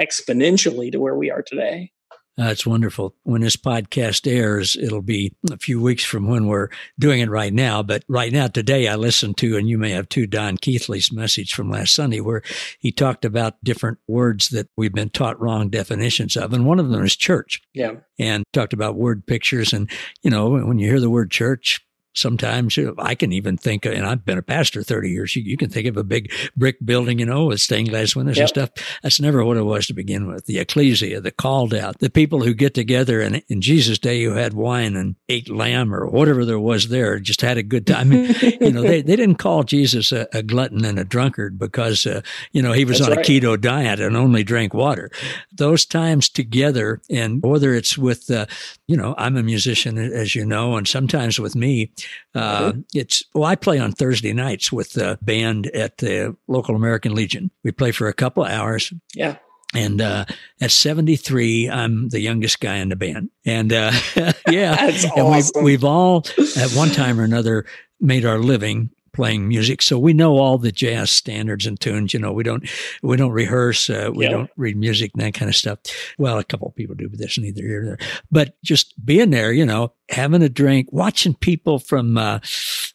exponentially 0.00 0.90
to 0.90 0.98
where 0.98 1.14
we 1.14 1.30
are 1.30 1.42
today 1.42 1.92
That's 2.38 2.64
wonderful. 2.64 3.16
When 3.24 3.40
this 3.40 3.56
podcast 3.56 4.30
airs, 4.30 4.76
it'll 4.76 5.02
be 5.02 5.34
a 5.50 5.56
few 5.56 5.80
weeks 5.80 6.04
from 6.04 6.28
when 6.28 6.46
we're 6.46 6.68
doing 6.96 7.18
it 7.18 7.28
right 7.28 7.52
now. 7.52 7.82
But 7.82 8.04
right 8.06 8.32
now, 8.32 8.46
today, 8.46 8.86
I 8.86 8.94
listened 8.94 9.38
to, 9.38 9.56
and 9.56 9.68
you 9.68 9.76
may 9.76 9.90
have 9.90 10.08
too, 10.08 10.28
Don 10.28 10.56
Keathley's 10.56 11.10
message 11.10 11.52
from 11.52 11.68
last 11.68 11.96
Sunday, 11.96 12.20
where 12.20 12.42
he 12.78 12.92
talked 12.92 13.24
about 13.24 13.62
different 13.64 13.98
words 14.06 14.50
that 14.50 14.68
we've 14.76 14.94
been 14.94 15.10
taught 15.10 15.40
wrong 15.40 15.68
definitions 15.68 16.36
of. 16.36 16.52
And 16.52 16.64
one 16.64 16.78
of 16.78 16.90
them 16.90 17.04
is 17.04 17.16
church 17.16 17.60
yeah 17.74 17.94
and 18.20 18.44
talked 18.52 18.72
about 18.72 18.94
word 18.94 19.26
pictures. 19.26 19.72
And, 19.72 19.90
you 20.22 20.30
know, 20.30 20.48
when 20.48 20.78
you 20.78 20.88
hear 20.88 21.00
the 21.00 21.10
word 21.10 21.32
church, 21.32 21.84
sometimes 22.18 22.76
you 22.76 22.86
know, 22.86 22.94
I 22.98 23.14
can 23.14 23.32
even 23.32 23.56
think, 23.56 23.84
and 23.86 24.06
I've 24.06 24.24
been 24.24 24.38
a 24.38 24.42
pastor 24.42 24.82
30 24.82 25.10
years, 25.10 25.36
you, 25.36 25.42
you 25.42 25.56
can 25.56 25.70
think 25.70 25.86
of 25.86 25.96
a 25.96 26.04
big 26.04 26.32
brick 26.56 26.76
building, 26.84 27.18
you 27.18 27.26
know, 27.26 27.46
with 27.46 27.60
stained 27.60 27.90
glass 27.90 28.14
windows 28.14 28.38
and 28.38 28.48
stuff. 28.48 28.70
That's 29.02 29.20
never 29.20 29.44
what 29.44 29.56
it 29.56 29.62
was 29.62 29.86
to 29.86 29.94
begin 29.94 30.26
with. 30.26 30.46
The 30.46 30.58
ecclesia, 30.58 31.20
the 31.20 31.30
called 31.30 31.74
out, 31.74 31.98
the 31.98 32.10
people 32.10 32.42
who 32.42 32.54
get 32.54 32.74
together 32.74 33.20
and 33.20 33.42
in 33.48 33.60
Jesus' 33.60 33.98
day 33.98 34.22
who 34.22 34.32
had 34.32 34.54
wine 34.54 34.96
and 34.96 35.16
ate 35.28 35.48
lamb 35.48 35.94
or 35.94 36.06
whatever 36.06 36.44
there 36.44 36.60
was 36.60 36.88
there, 36.88 37.18
just 37.18 37.40
had 37.40 37.58
a 37.58 37.62
good 37.62 37.86
time. 37.86 38.08
You 38.60 38.72
know, 38.72 38.82
they, 38.82 39.02
they 39.02 39.16
didn't 39.16 39.36
call 39.36 39.62
Jesus 39.62 40.10
a, 40.12 40.26
a 40.32 40.42
glutton 40.42 40.84
and 40.84 40.98
a 40.98 41.04
drunkard 41.04 41.58
because, 41.58 42.06
uh, 42.06 42.22
you 42.52 42.62
know, 42.62 42.72
he 42.72 42.84
was 42.84 42.98
That's 42.98 43.10
on 43.10 43.16
right. 43.16 43.28
a 43.28 43.30
keto 43.30 43.60
diet 43.60 44.00
and 44.00 44.16
only 44.16 44.42
drank 44.42 44.74
water. 44.74 45.10
Those 45.52 45.84
times 45.84 46.28
together, 46.28 47.00
and 47.10 47.42
whether 47.42 47.74
it's 47.74 47.96
with, 47.96 48.30
uh, 48.30 48.46
you 48.86 48.96
know, 48.96 49.14
I'm 49.16 49.36
a 49.36 49.42
musician, 49.42 49.98
as 49.98 50.34
you 50.34 50.44
know, 50.44 50.76
and 50.76 50.88
sometimes 50.88 51.38
with 51.38 51.54
me, 51.54 51.92
uh, 52.34 52.72
it's, 52.94 53.22
well, 53.34 53.44
I 53.44 53.56
play 53.56 53.78
on 53.78 53.92
Thursday 53.92 54.32
nights 54.32 54.72
with 54.72 54.92
the 54.92 55.18
band 55.22 55.66
at 55.68 55.98
the 55.98 56.36
local 56.46 56.74
American 56.76 57.14
Legion. 57.14 57.50
We 57.64 57.72
play 57.72 57.92
for 57.92 58.08
a 58.08 58.14
couple 58.14 58.44
of 58.44 58.50
hours. 58.50 58.92
yeah 59.14 59.36
And 59.74 60.00
uh, 60.00 60.24
at 60.60 60.70
73, 60.70 61.68
I'm 61.68 62.08
the 62.08 62.20
youngest 62.20 62.60
guy 62.60 62.76
in 62.76 62.88
the 62.88 62.96
band. 62.96 63.30
And 63.44 63.72
uh, 63.72 63.92
yeah, 64.48 64.74
That's 64.76 65.04
and 65.04 65.12
awesome. 65.18 65.62
we've, 65.62 65.64
we've 65.64 65.84
all, 65.84 66.24
at 66.56 66.70
one 66.72 66.90
time 66.90 67.20
or 67.20 67.24
another, 67.24 67.66
made 68.00 68.24
our 68.24 68.38
living 68.38 68.90
playing 69.18 69.48
music. 69.48 69.82
So 69.82 69.98
we 69.98 70.12
know 70.12 70.38
all 70.38 70.58
the 70.58 70.70
jazz 70.70 71.10
standards 71.10 71.66
and 71.66 71.78
tunes. 71.80 72.14
You 72.14 72.20
know, 72.20 72.32
we 72.32 72.44
don't 72.44 72.62
we 73.02 73.16
don't 73.16 73.32
rehearse, 73.32 73.90
uh, 73.90 74.10
we 74.14 74.26
Yeah. 74.26 74.30
don't 74.30 74.50
read 74.56 74.76
music 74.76 75.10
and 75.14 75.22
that 75.24 75.34
kind 75.34 75.48
of 75.48 75.56
stuff. 75.56 75.80
Well, 76.18 76.38
a 76.38 76.44
couple 76.44 76.68
of 76.68 76.76
people 76.76 76.94
do, 76.94 77.08
but 77.08 77.18
that's 77.18 77.36
neither 77.36 77.62
here 77.62 77.82
nor 77.82 77.96
there. 77.96 78.08
But 78.30 78.54
just 78.62 78.94
being 79.04 79.30
there, 79.30 79.52
you 79.52 79.66
know, 79.66 79.92
having 80.08 80.40
a 80.44 80.48
drink, 80.48 80.86
watching 80.92 81.34
people 81.34 81.80
from 81.80 82.16
uh, 82.16 82.38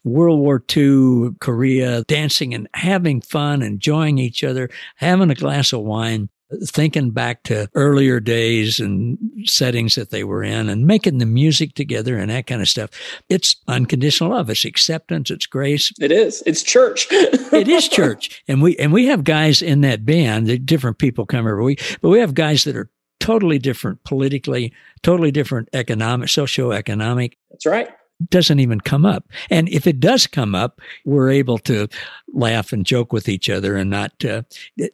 World 0.06 0.40
War 0.40 0.64
II, 0.78 1.32
Korea, 1.42 2.04
dancing 2.06 2.54
and 2.54 2.70
having 2.74 3.20
fun, 3.20 3.62
enjoying 3.62 4.18
each 4.18 4.46
other, 4.46 4.70
having 4.96 5.30
a 5.30 5.36
glass 5.36 5.74
of 5.74 5.82
wine 5.82 6.30
thinking 6.66 7.12
back 7.12 7.44
to 7.44 7.70
earlier 7.76 8.20
days 8.20 8.80
and 8.80 9.18
settings 9.46 9.96
that 9.96 10.10
they 10.10 10.24
were 10.24 10.44
in 10.44 10.70
and 10.70 10.88
making 10.88 11.18
the 11.18 11.26
music 11.26 11.76
together 11.76 12.18
and 12.18 12.30
that 12.32 12.48
kind 12.48 12.62
of 12.62 12.70
stuff. 12.70 12.90
It's 13.30 13.56
unconditional 13.68 14.32
love. 14.32 14.50
It's 14.50 14.66
acceptance. 14.66 15.32
It's 15.32 15.46
grace. 15.46 15.92
it 16.00 16.12
is 16.12 16.44
it's 16.46 16.64
church 16.64 17.08
It 17.12 17.68
is 17.68 17.88
church. 17.88 18.44
And 18.48 18.62
we, 18.62 18.76
and 18.78 18.92
we 18.92 19.06
have 19.08 19.24
guys 19.24 19.62
in 19.62 19.82
that 19.82 20.06
band 20.06 20.48
that 20.48 20.66
different 20.66 20.98
people 20.98 21.26
come 21.26 21.48
every 21.48 21.64
week, 21.64 21.98
but 22.02 22.10
we 22.10 22.20
have 22.20 22.34
guys 22.34 22.64
that 22.64 22.76
are 22.76 22.90
totally 23.20 23.60
different 23.60 24.04
politically, 24.04 24.74
totally 25.02 25.32
different 25.32 25.70
economic, 25.74 26.30
socioeconomic 26.30 27.34
that's 27.50 27.66
right 27.66 27.90
doesn't 28.30 28.60
even 28.60 28.80
come 28.80 29.06
up. 29.06 29.26
And 29.50 29.70
if 29.70 29.88
it 29.88 30.00
does 30.00 30.28
come 30.28 30.56
up, 30.56 30.82
we're 31.06 31.30
able 31.30 31.58
to 31.60 31.88
laugh 32.34 32.74
and 32.74 32.86
joke 32.86 33.14
with 33.14 33.28
each 33.28 33.50
other 33.50 33.76
and 33.76 33.90
not, 33.90 34.24
uh, 34.24 34.44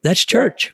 that's 0.03 0.25
church. 0.25 0.73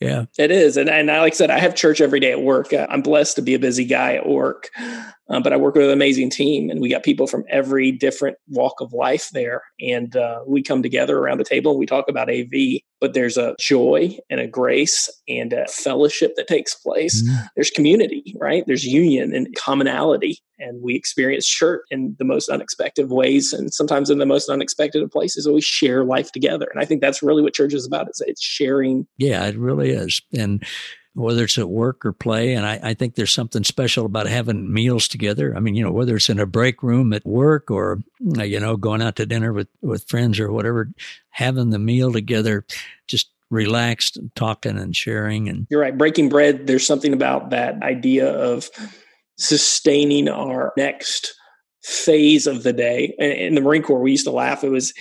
yeah. 0.00 0.24
It 0.38 0.50
is, 0.50 0.76
and 0.76 0.90
and 0.90 1.10
I, 1.10 1.20
like 1.20 1.34
I 1.34 1.36
said, 1.36 1.50
I 1.50 1.58
have 1.58 1.74
church 1.74 2.00
every 2.00 2.20
day 2.20 2.32
at 2.32 2.42
work. 2.42 2.72
Uh, 2.72 2.86
I'm 2.90 3.02
blessed 3.02 3.36
to 3.36 3.42
be 3.42 3.54
a 3.54 3.58
busy 3.58 3.84
guy 3.84 4.14
at 4.14 4.28
work, 4.28 4.70
um, 5.28 5.42
but 5.42 5.52
I 5.52 5.56
work 5.56 5.74
with 5.74 5.86
an 5.86 5.92
amazing 5.92 6.30
team, 6.30 6.68
and 6.68 6.80
we 6.80 6.90
got 6.90 7.02
people 7.02 7.26
from 7.26 7.44
every 7.48 7.90
different 7.90 8.36
walk 8.48 8.80
of 8.80 8.92
life 8.92 9.30
there, 9.32 9.62
and 9.80 10.14
uh, 10.16 10.40
we 10.46 10.62
come 10.62 10.82
together 10.82 11.18
around 11.18 11.38
the 11.38 11.44
table 11.44 11.72
and 11.72 11.80
we 11.80 11.86
talk 11.86 12.08
about 12.08 12.28
AV. 12.28 12.80
But 13.00 13.14
there's 13.14 13.36
a 13.36 13.54
joy 13.58 14.16
and 14.30 14.40
a 14.40 14.46
grace 14.46 15.10
and 15.28 15.52
a 15.52 15.66
fellowship 15.66 16.36
that 16.36 16.46
takes 16.46 16.74
place. 16.74 17.22
There's 17.54 17.70
community, 17.70 18.34
right? 18.38 18.64
There's 18.66 18.84
union 18.84 19.34
and 19.34 19.54
commonality, 19.56 20.38
and 20.58 20.82
we 20.82 20.94
experience 20.94 21.46
church 21.46 21.82
in 21.90 22.16
the 22.18 22.24
most 22.24 22.48
unexpected 22.48 23.10
ways, 23.10 23.52
and 23.52 23.72
sometimes 23.72 24.10
in 24.10 24.18
the 24.18 24.26
most 24.26 24.48
unexpected 24.48 25.02
of 25.02 25.10
places. 25.10 25.46
And 25.46 25.54
we 25.54 25.60
share 25.60 26.04
life 26.04 26.32
together, 26.32 26.66
and 26.72 26.82
I 26.82 26.84
think 26.84 27.00
that's 27.00 27.22
really 27.22 27.42
what 27.42 27.54
church 27.54 27.72
is 27.72 27.86
about. 27.86 28.08
It's 28.08 28.20
it's 28.20 28.42
sharing 28.42 29.06
Yeah, 29.18 29.44
it 29.46 29.56
really 29.56 29.93
is. 29.94 30.20
And 30.36 30.64
whether 31.14 31.44
it's 31.44 31.58
at 31.58 31.68
work 31.68 32.04
or 32.04 32.12
play. 32.12 32.54
And 32.54 32.66
I, 32.66 32.80
I, 32.82 32.94
think 32.94 33.14
there's 33.14 33.32
something 33.32 33.62
special 33.62 34.04
about 34.04 34.26
having 34.26 34.72
meals 34.72 35.06
together. 35.06 35.56
I 35.56 35.60
mean, 35.60 35.76
you 35.76 35.84
know, 35.84 35.92
whether 35.92 36.16
it's 36.16 36.28
in 36.28 36.40
a 36.40 36.46
break 36.46 36.82
room 36.82 37.12
at 37.12 37.24
work 37.24 37.70
or, 37.70 38.00
you 38.18 38.58
know, 38.58 38.76
going 38.76 39.00
out 39.00 39.16
to 39.16 39.26
dinner 39.26 39.52
with, 39.52 39.68
with 39.80 40.08
friends 40.08 40.40
or 40.40 40.50
whatever, 40.50 40.90
having 41.30 41.70
the 41.70 41.78
meal 41.78 42.12
together, 42.12 42.66
just 43.06 43.30
relaxed 43.50 44.16
and 44.16 44.34
talking 44.34 44.76
and 44.76 44.96
sharing. 44.96 45.48
And 45.48 45.68
you're 45.70 45.80
right. 45.80 45.96
Breaking 45.96 46.28
bread, 46.28 46.66
there's 46.66 46.86
something 46.86 47.12
about 47.12 47.50
that 47.50 47.80
idea 47.82 48.28
of 48.28 48.68
sustaining 49.38 50.28
our 50.28 50.72
next 50.76 51.32
phase 51.84 52.48
of 52.48 52.64
the 52.64 52.72
day. 52.72 53.14
In 53.18 53.54
the 53.54 53.60
Marine 53.60 53.82
Corps, 53.82 54.00
we 54.00 54.10
used 54.10 54.26
to 54.26 54.32
laugh. 54.32 54.64
It 54.64 54.70
was, 54.70 54.92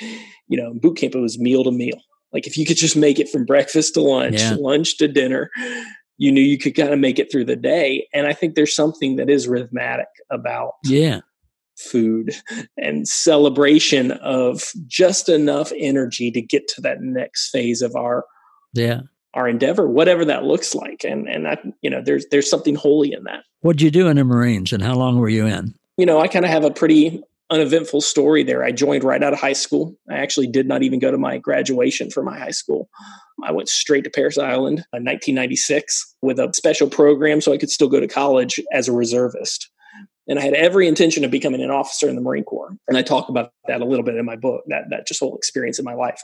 you 0.48 0.58
know, 0.58 0.74
boot 0.76 0.98
camp, 0.98 1.16
it 1.16 1.20
was 1.20 1.40
meal 1.40 1.64
to 1.64 1.72
meal. 1.72 2.00
Like 2.34 2.48
if 2.48 2.58
you 2.58 2.66
could 2.66 2.78
just 2.78 2.96
make 2.96 3.20
it 3.20 3.30
from 3.30 3.46
breakfast 3.46 3.94
to 3.94 4.02
lunch, 4.02 4.42
yeah. 4.42 4.56
lunch 4.60 4.98
to 4.98 5.08
dinner, 5.08 5.52
you 6.18 6.32
knew 6.32 6.42
you 6.42 6.58
could 6.58 6.76
kind 6.76 6.94
of 6.94 7.00
make 7.00 7.20
it 7.20 7.32
through 7.32 7.46
the 7.46 7.56
day. 7.56 8.08
And 8.14 8.28
I 8.28 8.34
think 8.34 8.56
there's 8.56 8.76
something 8.76 9.16
that 9.18 9.30
is 9.30 9.48
rhythmic 9.48 10.08
about 10.32 10.74
yeah. 10.84 11.22
food 11.78 12.36
and 12.78 13.08
celebration 13.08 14.12
of 14.12 14.64
just 14.88 15.30
enough 15.30 15.72
energy 15.78 16.32
to 16.32 16.42
get 16.42 16.68
to 16.70 16.82
that 16.82 17.02
next 17.02 17.50
phase 17.50 17.82
of 17.82 17.96
our 17.96 18.26
yeah. 18.74 19.02
our 19.36 19.48
endeavor 19.48 19.88
whatever 19.88 20.26
that 20.26 20.44
looks 20.44 20.74
like. 20.74 21.04
And 21.04 21.28
and 21.28 21.46
that 21.46 21.60
you 21.82 21.90
know 21.90 22.02
there's 22.04 22.26
there's 22.32 22.50
something 22.50 22.76
holy 22.76 23.14
in 23.14 23.24
that. 23.26 23.44
What'd 23.62 23.82
you 23.82 23.92
do 23.92 24.08
in 24.08 24.18
the 24.18 24.24
marines 24.24 24.74
and 24.74 24.84
how 24.84 24.96
long 24.96 25.20
were 25.20 25.30
you 25.30 25.46
in? 25.46 25.76
You 25.98 26.08
know 26.08 26.20
i 26.20 26.28
kind 26.28 26.44
of 26.44 26.50
have 26.50 26.64
a 26.64 26.72
pretty 26.72 27.22
uneventful 27.50 28.02
story 28.02 28.44
there. 28.44 28.64
I 28.64 28.72
joined 28.72 29.04
right 29.04 29.22
out 29.22 29.34
of 29.34 29.40
high 29.40 29.54
school. 29.54 29.96
I 30.10 30.16
actually 30.16 30.48
did 30.48 30.68
not 30.68 30.84
even 30.84 31.00
go 31.00 31.12
to 31.12 31.18
my 31.18 31.38
graduation 31.38 32.10
for 32.10 32.24
my 32.24 32.38
high 32.38 32.52
school. 32.52 32.90
I 33.44 33.52
went 33.52 33.70
straight 33.70 34.04
to 34.06 34.10
Parris 34.10 34.38
Island 34.38 34.80
in 34.94 35.04
1996 35.04 36.16
with 36.22 36.40
a 36.40 36.52
special 36.56 36.90
program 36.90 37.42
so 37.42 37.54
I 37.54 37.58
could 37.58 37.70
still 37.70 37.90
go 37.90 38.00
to 38.00 38.08
college 38.08 38.60
as 38.72 38.88
a 38.88 38.94
reservist. 38.94 39.70
And 40.28 40.40
I 40.40 40.42
had 40.42 40.54
every 40.54 40.88
intention 40.88 41.26
of 41.26 41.32
becoming 41.32 41.62
an 41.62 41.70
officer 41.70 42.08
in 42.08 42.16
the 42.16 42.22
Marine 42.22 42.46
Corps. 42.46 42.76
And 42.88 42.98
I 42.98 43.02
talk 43.02 43.28
about 43.28 43.52
that 43.68 43.82
a 43.82 43.86
little 43.86 44.06
bit 44.06 44.16
in 44.16 44.26
my 44.26 44.38
book, 44.38 44.64
that, 44.68 44.86
that 44.90 45.06
just 45.06 45.20
whole 45.20 45.36
experience 45.36 45.80
in 45.80 45.86
my 45.86 45.94
life. 45.94 46.22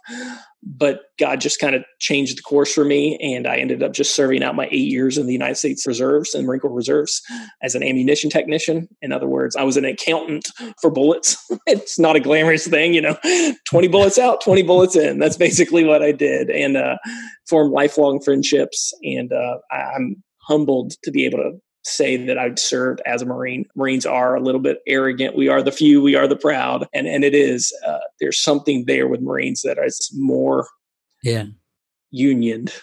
But 0.63 1.01
God 1.19 1.41
just 1.41 1.59
kind 1.59 1.75
of 1.75 1.83
changed 1.99 2.37
the 2.37 2.41
course 2.41 2.73
for 2.73 2.85
me. 2.85 3.17
And 3.21 3.45
I 3.45 3.57
ended 3.57 3.83
up 3.83 3.91
just 3.93 4.15
serving 4.15 4.41
out 4.41 4.55
my 4.55 4.67
eight 4.71 4.89
years 4.89 5.17
in 5.17 5.25
the 5.25 5.33
United 5.33 5.55
States 5.55 5.85
Reserves 5.85 6.33
and 6.33 6.47
Marine 6.47 6.61
Corps 6.61 6.71
Reserves 6.71 7.21
as 7.61 7.75
an 7.75 7.83
ammunition 7.83 8.29
technician. 8.29 8.87
In 9.01 9.11
other 9.11 9.27
words, 9.27 9.55
I 9.55 9.63
was 9.63 9.75
an 9.75 9.85
accountant 9.85 10.47
for 10.81 10.89
bullets. 10.89 11.37
it's 11.67 11.99
not 11.99 12.15
a 12.15 12.21
glamorous 12.21 12.67
thing, 12.67 12.93
you 12.93 13.01
know, 13.01 13.17
20 13.65 13.87
bullets 13.89 14.17
out, 14.17 14.41
20 14.41 14.63
bullets 14.63 14.95
in. 14.95 15.19
That's 15.19 15.37
basically 15.37 15.83
what 15.83 16.01
I 16.01 16.13
did. 16.13 16.49
And 16.49 16.77
uh, 16.77 16.97
formed 17.49 17.71
lifelong 17.71 18.21
friendships. 18.21 18.93
And 19.03 19.33
uh, 19.33 19.57
I'm 19.71 20.23
humbled 20.47 20.93
to 21.03 21.11
be 21.11 21.25
able 21.25 21.39
to 21.39 21.51
say 21.89 22.17
that 22.25 22.37
I've 22.37 22.59
served 22.59 23.01
as 23.05 23.21
a 23.21 23.25
Marine. 23.25 23.65
Marines 23.75 24.05
are 24.05 24.35
a 24.35 24.41
little 24.41 24.61
bit 24.61 24.79
arrogant. 24.87 25.35
We 25.35 25.49
are 25.49 25.61
the 25.61 25.71
few, 25.71 26.01
we 26.01 26.15
are 26.15 26.27
the 26.27 26.35
proud. 26.35 26.87
And, 26.93 27.07
and 27.07 27.23
it 27.23 27.33
is, 27.33 27.73
uh, 27.85 27.99
there's 28.19 28.41
something 28.41 28.85
there 28.85 29.07
with 29.07 29.21
Marines 29.21 29.61
that 29.63 29.77
is 29.83 30.09
more 30.15 30.67
yeah. 31.23 31.45
unioned 32.11 32.73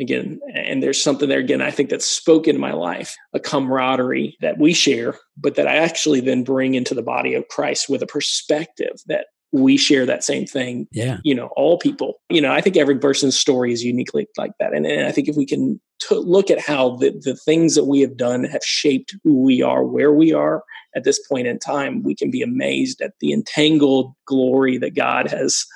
again. 0.00 0.40
And 0.54 0.82
there's 0.82 1.02
something 1.02 1.28
there 1.28 1.38
again, 1.38 1.62
I 1.62 1.70
think 1.70 1.90
that's 1.90 2.08
spoken 2.08 2.54
in 2.54 2.60
my 2.60 2.72
life, 2.72 3.16
a 3.32 3.40
camaraderie 3.40 4.36
that 4.40 4.58
we 4.58 4.72
share, 4.72 5.16
but 5.36 5.54
that 5.56 5.68
I 5.68 5.76
actually 5.76 6.20
then 6.20 6.44
bring 6.44 6.74
into 6.74 6.94
the 6.94 7.02
body 7.02 7.34
of 7.34 7.48
Christ 7.48 7.88
with 7.88 8.02
a 8.02 8.06
perspective 8.06 9.00
that 9.06 9.26
we 9.52 9.76
share 9.76 10.06
that 10.06 10.24
same 10.24 10.46
thing. 10.46 10.88
Yeah. 10.92 11.18
You 11.24 11.34
know, 11.34 11.50
all 11.56 11.78
people, 11.78 12.14
you 12.30 12.40
know, 12.40 12.52
I 12.52 12.60
think 12.60 12.76
every 12.76 12.98
person's 12.98 13.38
story 13.38 13.72
is 13.72 13.84
uniquely 13.84 14.26
like 14.38 14.52
that. 14.58 14.72
And, 14.72 14.86
and 14.86 15.06
I 15.06 15.12
think 15.12 15.28
if 15.28 15.36
we 15.36 15.44
can 15.44 15.80
t- 16.00 16.14
look 16.14 16.50
at 16.50 16.58
how 16.58 16.96
the, 16.96 17.10
the 17.10 17.36
things 17.36 17.74
that 17.74 17.84
we 17.84 18.00
have 18.00 18.16
done 18.16 18.44
have 18.44 18.64
shaped 18.64 19.14
who 19.22 19.42
we 19.42 19.60
are, 19.60 19.84
where 19.84 20.12
we 20.12 20.32
are 20.32 20.64
at 20.96 21.04
this 21.04 21.24
point 21.28 21.46
in 21.46 21.58
time, 21.58 22.02
we 22.02 22.14
can 22.14 22.30
be 22.30 22.42
amazed 22.42 23.02
at 23.02 23.12
the 23.20 23.32
entangled 23.32 24.14
glory 24.26 24.78
that 24.78 24.94
God 24.94 25.28
has 25.28 25.66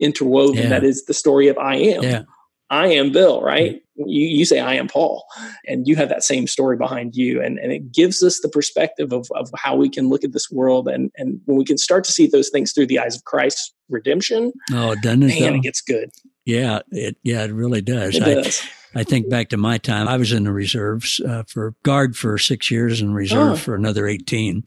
interwoven. 0.00 0.62
Yeah. 0.62 0.68
That 0.70 0.84
is 0.84 1.04
the 1.04 1.14
story 1.14 1.48
of 1.48 1.58
I 1.58 1.74
am. 1.76 2.02
Yeah. 2.02 2.22
I 2.70 2.88
am 2.88 3.12
Bill, 3.12 3.42
right? 3.42 3.82
You, 3.98 4.26
you 4.26 4.44
say 4.44 4.60
I 4.60 4.74
am 4.74 4.88
Paul, 4.88 5.24
and 5.66 5.86
you 5.86 5.96
have 5.96 6.08
that 6.08 6.22
same 6.22 6.46
story 6.46 6.76
behind 6.76 7.16
you. 7.16 7.42
And, 7.42 7.58
and 7.58 7.72
it 7.72 7.92
gives 7.92 8.22
us 8.22 8.40
the 8.40 8.48
perspective 8.48 9.12
of, 9.12 9.28
of 9.34 9.50
how 9.56 9.76
we 9.76 9.88
can 9.88 10.08
look 10.08 10.24
at 10.24 10.32
this 10.32 10.50
world. 10.50 10.88
And, 10.88 11.10
and 11.16 11.40
when 11.46 11.58
we 11.58 11.64
can 11.64 11.78
start 11.78 12.04
to 12.04 12.12
see 12.12 12.26
those 12.26 12.48
things 12.48 12.72
through 12.72 12.86
the 12.86 12.98
eyes 12.98 13.16
of 13.16 13.24
Christ's 13.24 13.74
redemption, 13.88 14.52
oh, 14.72 14.94
it? 15.22 15.40
Man, 15.40 15.54
it 15.56 15.62
gets 15.62 15.80
good. 15.80 16.10
Yeah, 16.48 16.80
it 16.90 17.18
yeah, 17.22 17.44
it 17.44 17.52
really 17.52 17.82
does. 17.82 18.16
It 18.16 18.22
I, 18.22 18.34
does. 18.34 18.62
I 18.94 19.04
think 19.04 19.28
back 19.28 19.50
to 19.50 19.58
my 19.58 19.76
time. 19.76 20.08
I 20.08 20.16
was 20.16 20.32
in 20.32 20.44
the 20.44 20.52
reserves 20.52 21.20
uh, 21.20 21.42
for 21.46 21.74
guard 21.82 22.16
for 22.16 22.38
six 22.38 22.70
years 22.70 23.02
and 23.02 23.14
reserve 23.14 23.52
oh. 23.52 23.56
for 23.56 23.74
another 23.74 24.06
eighteen. 24.06 24.64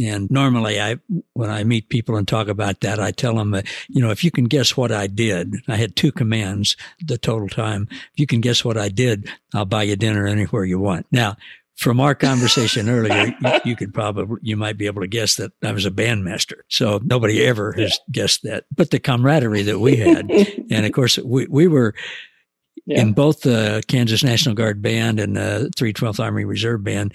And 0.00 0.30
normally, 0.30 0.80
I 0.80 0.98
when 1.32 1.50
I 1.50 1.64
meet 1.64 1.88
people 1.88 2.14
and 2.14 2.28
talk 2.28 2.46
about 2.46 2.82
that, 2.82 3.00
I 3.00 3.10
tell 3.10 3.34
them, 3.34 3.52
uh, 3.52 3.62
you 3.88 4.00
know, 4.00 4.12
if 4.12 4.22
you 4.22 4.30
can 4.30 4.44
guess 4.44 4.76
what 4.76 4.92
I 4.92 5.08
did, 5.08 5.56
I 5.66 5.74
had 5.74 5.96
two 5.96 6.12
commands 6.12 6.76
the 7.04 7.18
total 7.18 7.48
time. 7.48 7.88
If 7.90 8.18
you 8.18 8.28
can 8.28 8.40
guess 8.40 8.64
what 8.64 8.78
I 8.78 8.88
did, 8.88 9.28
I'll 9.52 9.64
buy 9.64 9.82
you 9.82 9.96
dinner 9.96 10.28
anywhere 10.28 10.64
you 10.64 10.78
want. 10.78 11.06
Now, 11.10 11.36
from 11.76 12.00
our 12.00 12.14
conversation 12.14 12.88
earlier, 12.88 13.34
you, 13.40 13.50
you, 13.64 13.76
could 13.76 13.92
probably, 13.92 14.38
you 14.42 14.56
might 14.56 14.78
be 14.78 14.86
able 14.86 15.02
to 15.02 15.08
guess 15.08 15.36
that 15.36 15.52
I 15.62 15.72
was 15.72 15.86
a 15.86 15.90
bandmaster. 15.90 16.60
So 16.68 17.00
nobody 17.02 17.44
ever 17.44 17.72
has 17.72 17.98
guessed 18.12 18.42
that. 18.44 18.64
But 18.74 18.90
the 18.90 19.00
camaraderie 19.00 19.62
that 19.62 19.80
we 19.80 19.96
had, 19.96 20.30
and 20.70 20.86
of 20.86 20.92
course, 20.92 21.18
we, 21.18 21.46
we 21.46 21.66
were 21.66 21.94
yeah. 22.86 23.00
in 23.00 23.12
both 23.12 23.40
the 23.40 23.82
Kansas 23.88 24.22
National 24.22 24.54
Guard 24.54 24.82
Band 24.82 25.18
and 25.18 25.36
the 25.36 25.70
312th 25.76 26.22
Army 26.22 26.44
Reserve 26.44 26.84
Band, 26.84 27.14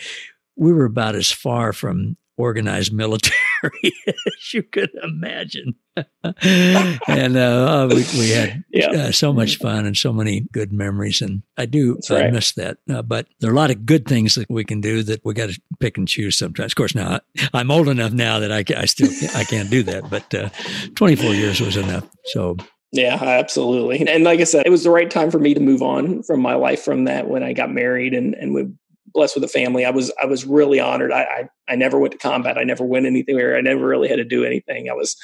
we 0.55 0.73
were 0.73 0.85
about 0.85 1.15
as 1.15 1.31
far 1.31 1.71
from 1.71 2.17
organized 2.39 2.93
military 2.93 3.35
as 4.07 4.53
you 4.53 4.63
could 4.63 4.89
imagine. 5.03 5.75
and 6.23 7.35
uh, 7.35 7.67
oh, 7.69 7.87
we, 7.89 8.05
we, 8.17 8.29
had 8.29 8.63
yeah. 8.71 8.91
uh, 8.91 9.11
so 9.11 9.33
much 9.33 9.57
fun 9.57 9.85
and 9.85 9.97
so 9.97 10.13
many 10.13 10.47
good 10.53 10.71
memories. 10.71 11.21
And 11.21 11.43
I 11.57 11.65
do 11.65 11.99
I 12.09 12.13
right. 12.13 12.33
miss 12.33 12.53
that. 12.53 12.77
Uh, 12.89 13.01
but 13.01 13.27
there 13.41 13.49
are 13.49 13.53
a 13.53 13.57
lot 13.57 13.69
of 13.69 13.85
good 13.85 14.07
things 14.07 14.35
that 14.35 14.49
we 14.49 14.63
can 14.63 14.79
do 14.79 15.03
that 15.03 15.25
we 15.25 15.33
got 15.33 15.49
to 15.49 15.61
pick 15.81 15.97
and 15.97 16.07
choose 16.07 16.37
sometimes. 16.37 16.71
Of 16.71 16.77
course, 16.77 16.95
now 16.95 17.19
I'm 17.53 17.69
old 17.69 17.89
enough 17.89 18.13
now 18.13 18.39
that 18.39 18.51
I, 18.51 18.63
I 18.77 18.85
still 18.85 19.09
I 19.35 19.43
can't 19.43 19.69
do 19.69 19.83
that. 19.83 20.09
But 20.09 20.33
uh, 20.33 20.49
24 20.95 21.33
years 21.33 21.59
was 21.59 21.75
enough. 21.75 22.09
So 22.27 22.55
yeah, 22.93 23.15
absolutely. 23.21 24.07
And 24.07 24.23
like 24.23 24.39
I 24.39 24.45
said, 24.45 24.65
it 24.65 24.71
was 24.71 24.85
the 24.85 24.91
right 24.91 25.11
time 25.11 25.29
for 25.29 25.39
me 25.39 25.53
to 25.53 25.59
move 25.59 25.81
on 25.81 26.23
from 26.23 26.41
my 26.41 26.55
life 26.55 26.81
from 26.81 27.03
that 27.03 27.27
when 27.27 27.43
I 27.43 27.51
got 27.51 27.71
married 27.71 28.13
and 28.13 28.33
and 28.35 28.53
we 28.53 28.69
blessed 29.13 29.35
with 29.35 29.43
a 29.43 29.49
family. 29.49 29.85
I 29.85 29.91
was 29.91 30.11
I 30.21 30.25
was 30.25 30.45
really 30.45 30.79
honored. 30.79 31.11
I, 31.11 31.23
I 31.23 31.49
I, 31.69 31.75
never 31.75 31.99
went 31.99 32.11
to 32.13 32.17
combat. 32.17 32.57
I 32.57 32.63
never 32.63 32.83
went 32.83 33.05
anywhere. 33.05 33.57
I 33.57 33.61
never 33.61 33.87
really 33.87 34.07
had 34.07 34.17
to 34.17 34.23
do 34.23 34.43
anything. 34.43 34.89
I 34.89 34.93
was 34.93 35.15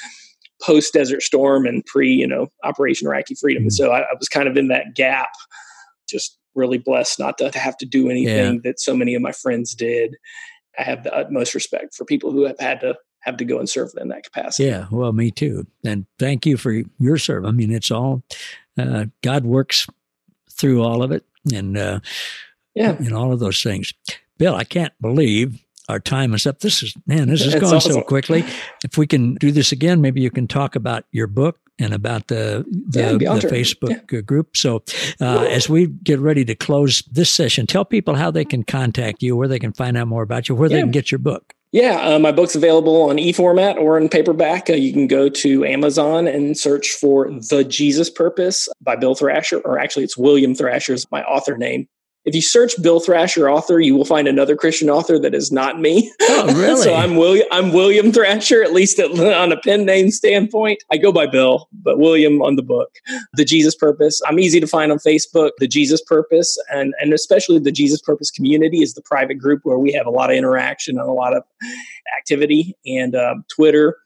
post 0.62 0.94
Desert 0.94 1.22
Storm 1.22 1.66
and 1.66 1.84
pre 1.86 2.10
you 2.10 2.26
know 2.26 2.48
Operation 2.64 3.06
Iraqi 3.06 3.34
Freedom. 3.34 3.64
Mm-hmm. 3.64 3.70
So 3.70 3.92
I, 3.92 4.00
I, 4.00 4.14
was 4.18 4.28
kind 4.28 4.48
of 4.48 4.56
in 4.56 4.68
that 4.68 4.94
gap. 4.94 5.30
Just 6.08 6.38
really 6.54 6.78
blessed 6.78 7.18
not 7.18 7.36
to, 7.38 7.50
to 7.50 7.58
have 7.58 7.76
to 7.76 7.86
do 7.86 8.08
anything 8.08 8.54
yeah. 8.54 8.60
that 8.64 8.80
so 8.80 8.96
many 8.96 9.14
of 9.14 9.22
my 9.22 9.32
friends 9.32 9.74
did. 9.74 10.16
I 10.78 10.82
have 10.82 11.04
the 11.04 11.14
utmost 11.14 11.54
respect 11.54 11.94
for 11.94 12.04
people 12.04 12.30
who 12.30 12.44
have 12.44 12.58
had 12.58 12.80
to 12.80 12.96
have 13.20 13.36
to 13.38 13.44
go 13.44 13.58
and 13.58 13.68
serve 13.68 13.90
in 14.00 14.08
that 14.08 14.24
capacity. 14.24 14.68
Yeah, 14.68 14.86
well, 14.90 15.12
me 15.12 15.30
too. 15.30 15.66
And 15.84 16.06
thank 16.18 16.46
you 16.46 16.56
for 16.56 16.72
your 16.98 17.18
service. 17.18 17.48
I 17.48 17.52
mean, 17.52 17.72
it's 17.72 17.90
all 17.90 18.22
uh, 18.78 19.06
God 19.22 19.44
works 19.44 19.86
through 20.50 20.82
all 20.82 21.02
of 21.02 21.12
it, 21.12 21.24
and 21.52 21.76
uh, 21.76 22.00
yeah, 22.76 22.96
and 22.96 23.14
all 23.14 23.32
of 23.32 23.40
those 23.40 23.62
things. 23.62 23.92
Bill, 24.38 24.54
I 24.54 24.64
can't 24.64 24.92
believe 25.00 25.60
our 25.88 26.00
time 26.00 26.34
is 26.34 26.46
up. 26.46 26.60
This 26.60 26.82
is 26.82 26.94
man, 27.06 27.28
this 27.28 27.44
is 27.44 27.54
going 27.54 27.74
awesome. 27.74 27.92
so 27.92 28.02
quickly. 28.02 28.44
If 28.84 28.98
we 28.98 29.06
can 29.06 29.34
do 29.36 29.50
this 29.50 29.72
again, 29.72 30.00
maybe 30.00 30.20
you 30.20 30.30
can 30.30 30.46
talk 30.46 30.76
about 30.76 31.04
your 31.12 31.26
book 31.26 31.58
and 31.78 31.92
about 31.94 32.28
the 32.28 32.64
the, 32.88 33.18
yeah, 33.20 33.34
the 33.34 33.48
Facebook 33.48 34.12
yeah. 34.12 34.20
group. 34.20 34.56
So, 34.56 34.82
uh, 35.20 35.44
as 35.44 35.68
we 35.68 35.86
get 35.86 36.18
ready 36.18 36.44
to 36.44 36.54
close 36.54 37.02
this 37.10 37.30
session, 37.30 37.66
tell 37.66 37.84
people 37.84 38.14
how 38.14 38.30
they 38.30 38.44
can 38.44 38.62
contact 38.62 39.22
you, 39.22 39.36
where 39.36 39.48
they 39.48 39.58
can 39.58 39.72
find 39.72 39.96
out 39.96 40.08
more 40.08 40.22
about 40.22 40.48
you, 40.48 40.54
where 40.54 40.68
yeah. 40.70 40.76
they 40.76 40.82
can 40.82 40.90
get 40.90 41.10
your 41.10 41.18
book. 41.18 41.54
Yeah, 41.72 42.00
uh, 42.00 42.18
my 42.18 42.32
book's 42.32 42.54
available 42.54 43.02
on 43.02 43.18
e 43.18 43.32
format 43.32 43.76
or 43.76 43.98
in 43.98 44.08
paperback. 44.08 44.70
Uh, 44.70 44.74
you 44.74 44.92
can 44.92 45.06
go 45.06 45.28
to 45.28 45.64
Amazon 45.64 46.26
and 46.26 46.56
search 46.56 46.90
for 46.90 47.30
The 47.30 47.64
Jesus 47.64 48.08
Purpose 48.08 48.68
by 48.80 48.96
Bill 48.96 49.14
Thrasher, 49.14 49.60
or 49.60 49.78
actually, 49.78 50.04
it's 50.04 50.16
William 50.16 50.54
Thrasher's 50.54 51.06
my 51.10 51.22
author 51.24 51.56
name. 51.56 51.88
If 52.26 52.34
you 52.34 52.42
search 52.42 52.74
Bill 52.82 52.98
Thrasher 52.98 53.48
author, 53.48 53.78
you 53.78 53.94
will 53.94 54.04
find 54.04 54.26
another 54.26 54.56
Christian 54.56 54.90
author 54.90 55.16
that 55.20 55.32
is 55.32 55.52
not 55.52 55.80
me. 55.80 56.12
Oh, 56.22 56.46
really? 56.60 56.82
so 56.82 56.92
I'm 56.92 57.14
William. 57.14 57.46
I'm 57.52 57.72
William 57.72 58.10
Thrasher, 58.10 58.64
at 58.64 58.72
least 58.72 58.98
at, 58.98 59.12
on 59.12 59.52
a 59.52 59.60
pen 59.60 59.86
name 59.86 60.10
standpoint. 60.10 60.82
I 60.90 60.96
go 60.96 61.12
by 61.12 61.26
Bill, 61.26 61.68
but 61.72 62.00
William 62.00 62.42
on 62.42 62.56
the 62.56 62.64
book. 62.64 62.90
The 63.34 63.44
Jesus 63.44 63.76
Purpose. 63.76 64.20
I'm 64.26 64.40
easy 64.40 64.58
to 64.58 64.66
find 64.66 64.90
on 64.90 64.98
Facebook. 64.98 65.50
The 65.58 65.68
Jesus 65.68 66.02
Purpose, 66.02 66.58
and 66.72 66.94
and 67.00 67.12
especially 67.12 67.60
the 67.60 67.70
Jesus 67.70 68.02
Purpose 68.02 68.32
community 68.32 68.82
is 68.82 68.94
the 68.94 69.02
private 69.02 69.38
group 69.38 69.60
where 69.62 69.78
we 69.78 69.92
have 69.92 70.06
a 70.06 70.10
lot 70.10 70.28
of 70.28 70.36
interaction 70.36 70.98
and 70.98 71.08
a 71.08 71.12
lot 71.12 71.32
of 71.32 71.44
activity. 72.18 72.76
And 72.84 73.14
uh, 73.14 73.36
Twitter. 73.48 73.96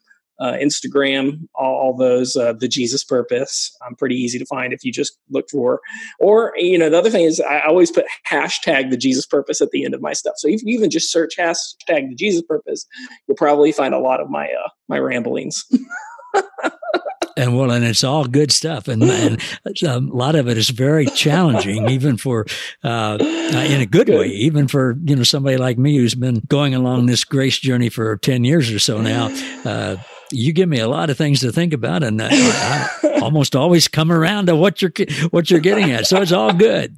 Uh, 0.41 0.53
Instagram, 0.53 1.47
all, 1.55 1.75
all 1.75 1.95
those, 1.95 2.35
uh, 2.35 2.53
the 2.53 2.67
Jesus 2.67 3.03
Purpose. 3.03 3.75
I'm 3.85 3.95
pretty 3.95 4.15
easy 4.15 4.39
to 4.39 4.45
find 4.45 4.73
if 4.73 4.83
you 4.83 4.91
just 4.91 5.17
look 5.29 5.49
for. 5.49 5.79
Or, 6.19 6.51
you 6.57 6.77
know, 6.77 6.89
the 6.89 6.97
other 6.97 7.11
thing 7.11 7.25
is 7.25 7.39
I 7.39 7.61
always 7.61 7.91
put 7.91 8.05
hashtag 8.29 8.89
the 8.89 8.97
Jesus 8.97 9.25
Purpose 9.25 9.61
at 9.61 9.69
the 9.69 9.85
end 9.85 9.93
of 9.93 10.01
my 10.01 10.13
stuff. 10.13 10.33
So 10.37 10.47
if 10.47 10.61
you 10.63 10.75
even 10.75 10.89
just 10.89 11.11
search 11.11 11.35
hashtag 11.37 12.09
the 12.09 12.15
Jesus 12.15 12.41
Purpose, 12.41 12.85
you'll 13.27 13.37
probably 13.37 13.71
find 13.71 13.93
a 13.93 13.99
lot 13.99 14.19
of 14.19 14.29
my 14.29 14.45
uh, 14.45 14.69
my 14.89 14.97
ramblings. 14.97 15.63
and 17.37 17.57
well, 17.57 17.71
and 17.71 17.85
it's 17.85 18.03
all 18.03 18.25
good 18.25 18.51
stuff, 18.51 18.87
and, 18.87 19.03
and 19.03 19.41
a 19.83 19.99
lot 19.99 20.35
of 20.35 20.47
it 20.47 20.57
is 20.57 20.69
very 20.69 21.05
challenging, 21.05 21.89
even 21.89 22.17
for 22.17 22.45
uh, 22.83 23.17
in 23.19 23.81
a 23.81 23.85
good, 23.85 24.07
good, 24.07 24.19
way, 24.19 24.27
even 24.27 24.67
for 24.67 24.97
you 25.03 25.15
know 25.15 25.23
somebody 25.23 25.57
like 25.57 25.77
me 25.77 25.97
who's 25.97 26.15
been 26.15 26.41
going 26.47 26.73
along 26.73 27.05
this 27.05 27.23
grace 27.23 27.59
journey 27.59 27.89
for 27.89 28.17
ten 28.17 28.43
years 28.43 28.71
or 28.71 28.79
so 28.79 29.01
now. 29.01 29.27
Uh, 29.63 29.97
you 30.31 30.53
give 30.53 30.69
me 30.69 30.79
a 30.79 30.87
lot 30.87 31.09
of 31.09 31.17
things 31.17 31.39
to 31.41 31.51
think 31.51 31.73
about, 31.73 32.03
and 32.03 32.21
uh, 32.21 32.27
I 32.31 33.19
almost 33.21 33.55
always 33.55 33.87
come 33.87 34.11
around 34.11 34.47
to 34.47 34.55
what 34.55 34.81
you're 34.81 34.93
what 35.29 35.49
you're 35.51 35.59
getting 35.59 35.91
at. 35.91 36.07
So 36.07 36.21
it's 36.21 36.31
all 36.31 36.53
good. 36.53 36.95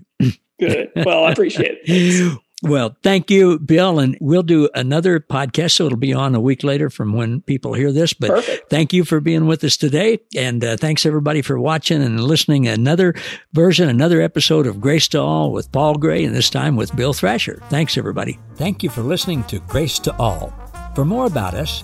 Good. 0.60 0.92
Well, 0.96 1.26
I 1.26 1.32
appreciate 1.32 1.80
it. 1.84 2.40
Well, 2.64 2.96
thank 3.04 3.30
you, 3.30 3.60
Bill. 3.60 4.00
And 4.00 4.18
we'll 4.22 4.42
do 4.42 4.70
another 4.74 5.20
podcast. 5.20 5.72
So 5.72 5.86
it'll 5.86 5.98
be 5.98 6.14
on 6.14 6.34
a 6.34 6.40
week 6.40 6.64
later 6.64 6.90
from 6.90 7.12
when 7.12 7.42
people 7.42 7.74
hear 7.74 7.92
this. 7.92 8.14
But 8.14 8.30
Perfect. 8.30 8.70
thank 8.70 8.94
you 8.94 9.04
for 9.04 9.20
being 9.20 9.48
with 9.48 9.66
us 9.66 9.76
today. 9.76 10.20
And 10.34 10.64
uh, 10.64 10.78
thanks 10.78 11.06
everybody 11.06 11.42
for 11.42 11.60
watching 11.60 12.02
and 12.02 12.24
listening. 12.24 12.66
Another 12.70 13.16
version, 13.52 13.90
another 13.90 14.22
episode 14.22 14.66
of 14.66 14.80
Grace 14.80 15.10
to 15.10 15.20
All 15.20 15.52
with 15.52 15.74
Paul 15.74 15.96
Gray, 15.96 16.24
and 16.24 16.34
this 16.34 16.50
time 16.50 16.78
with 16.78 16.96
Bill 16.96 17.12
Thrasher. 17.12 17.62
Thanks, 17.70 17.98
everybody. 17.98 18.40
Thank 18.56 18.82
you 18.82 18.90
for 18.90 19.02
listening 19.02 19.44
to 19.46 19.60
Grace 19.60 20.00
to 20.00 20.16
All. 20.16 20.54
For 20.96 21.04
more 21.04 21.26
about 21.26 21.56
us, 21.56 21.84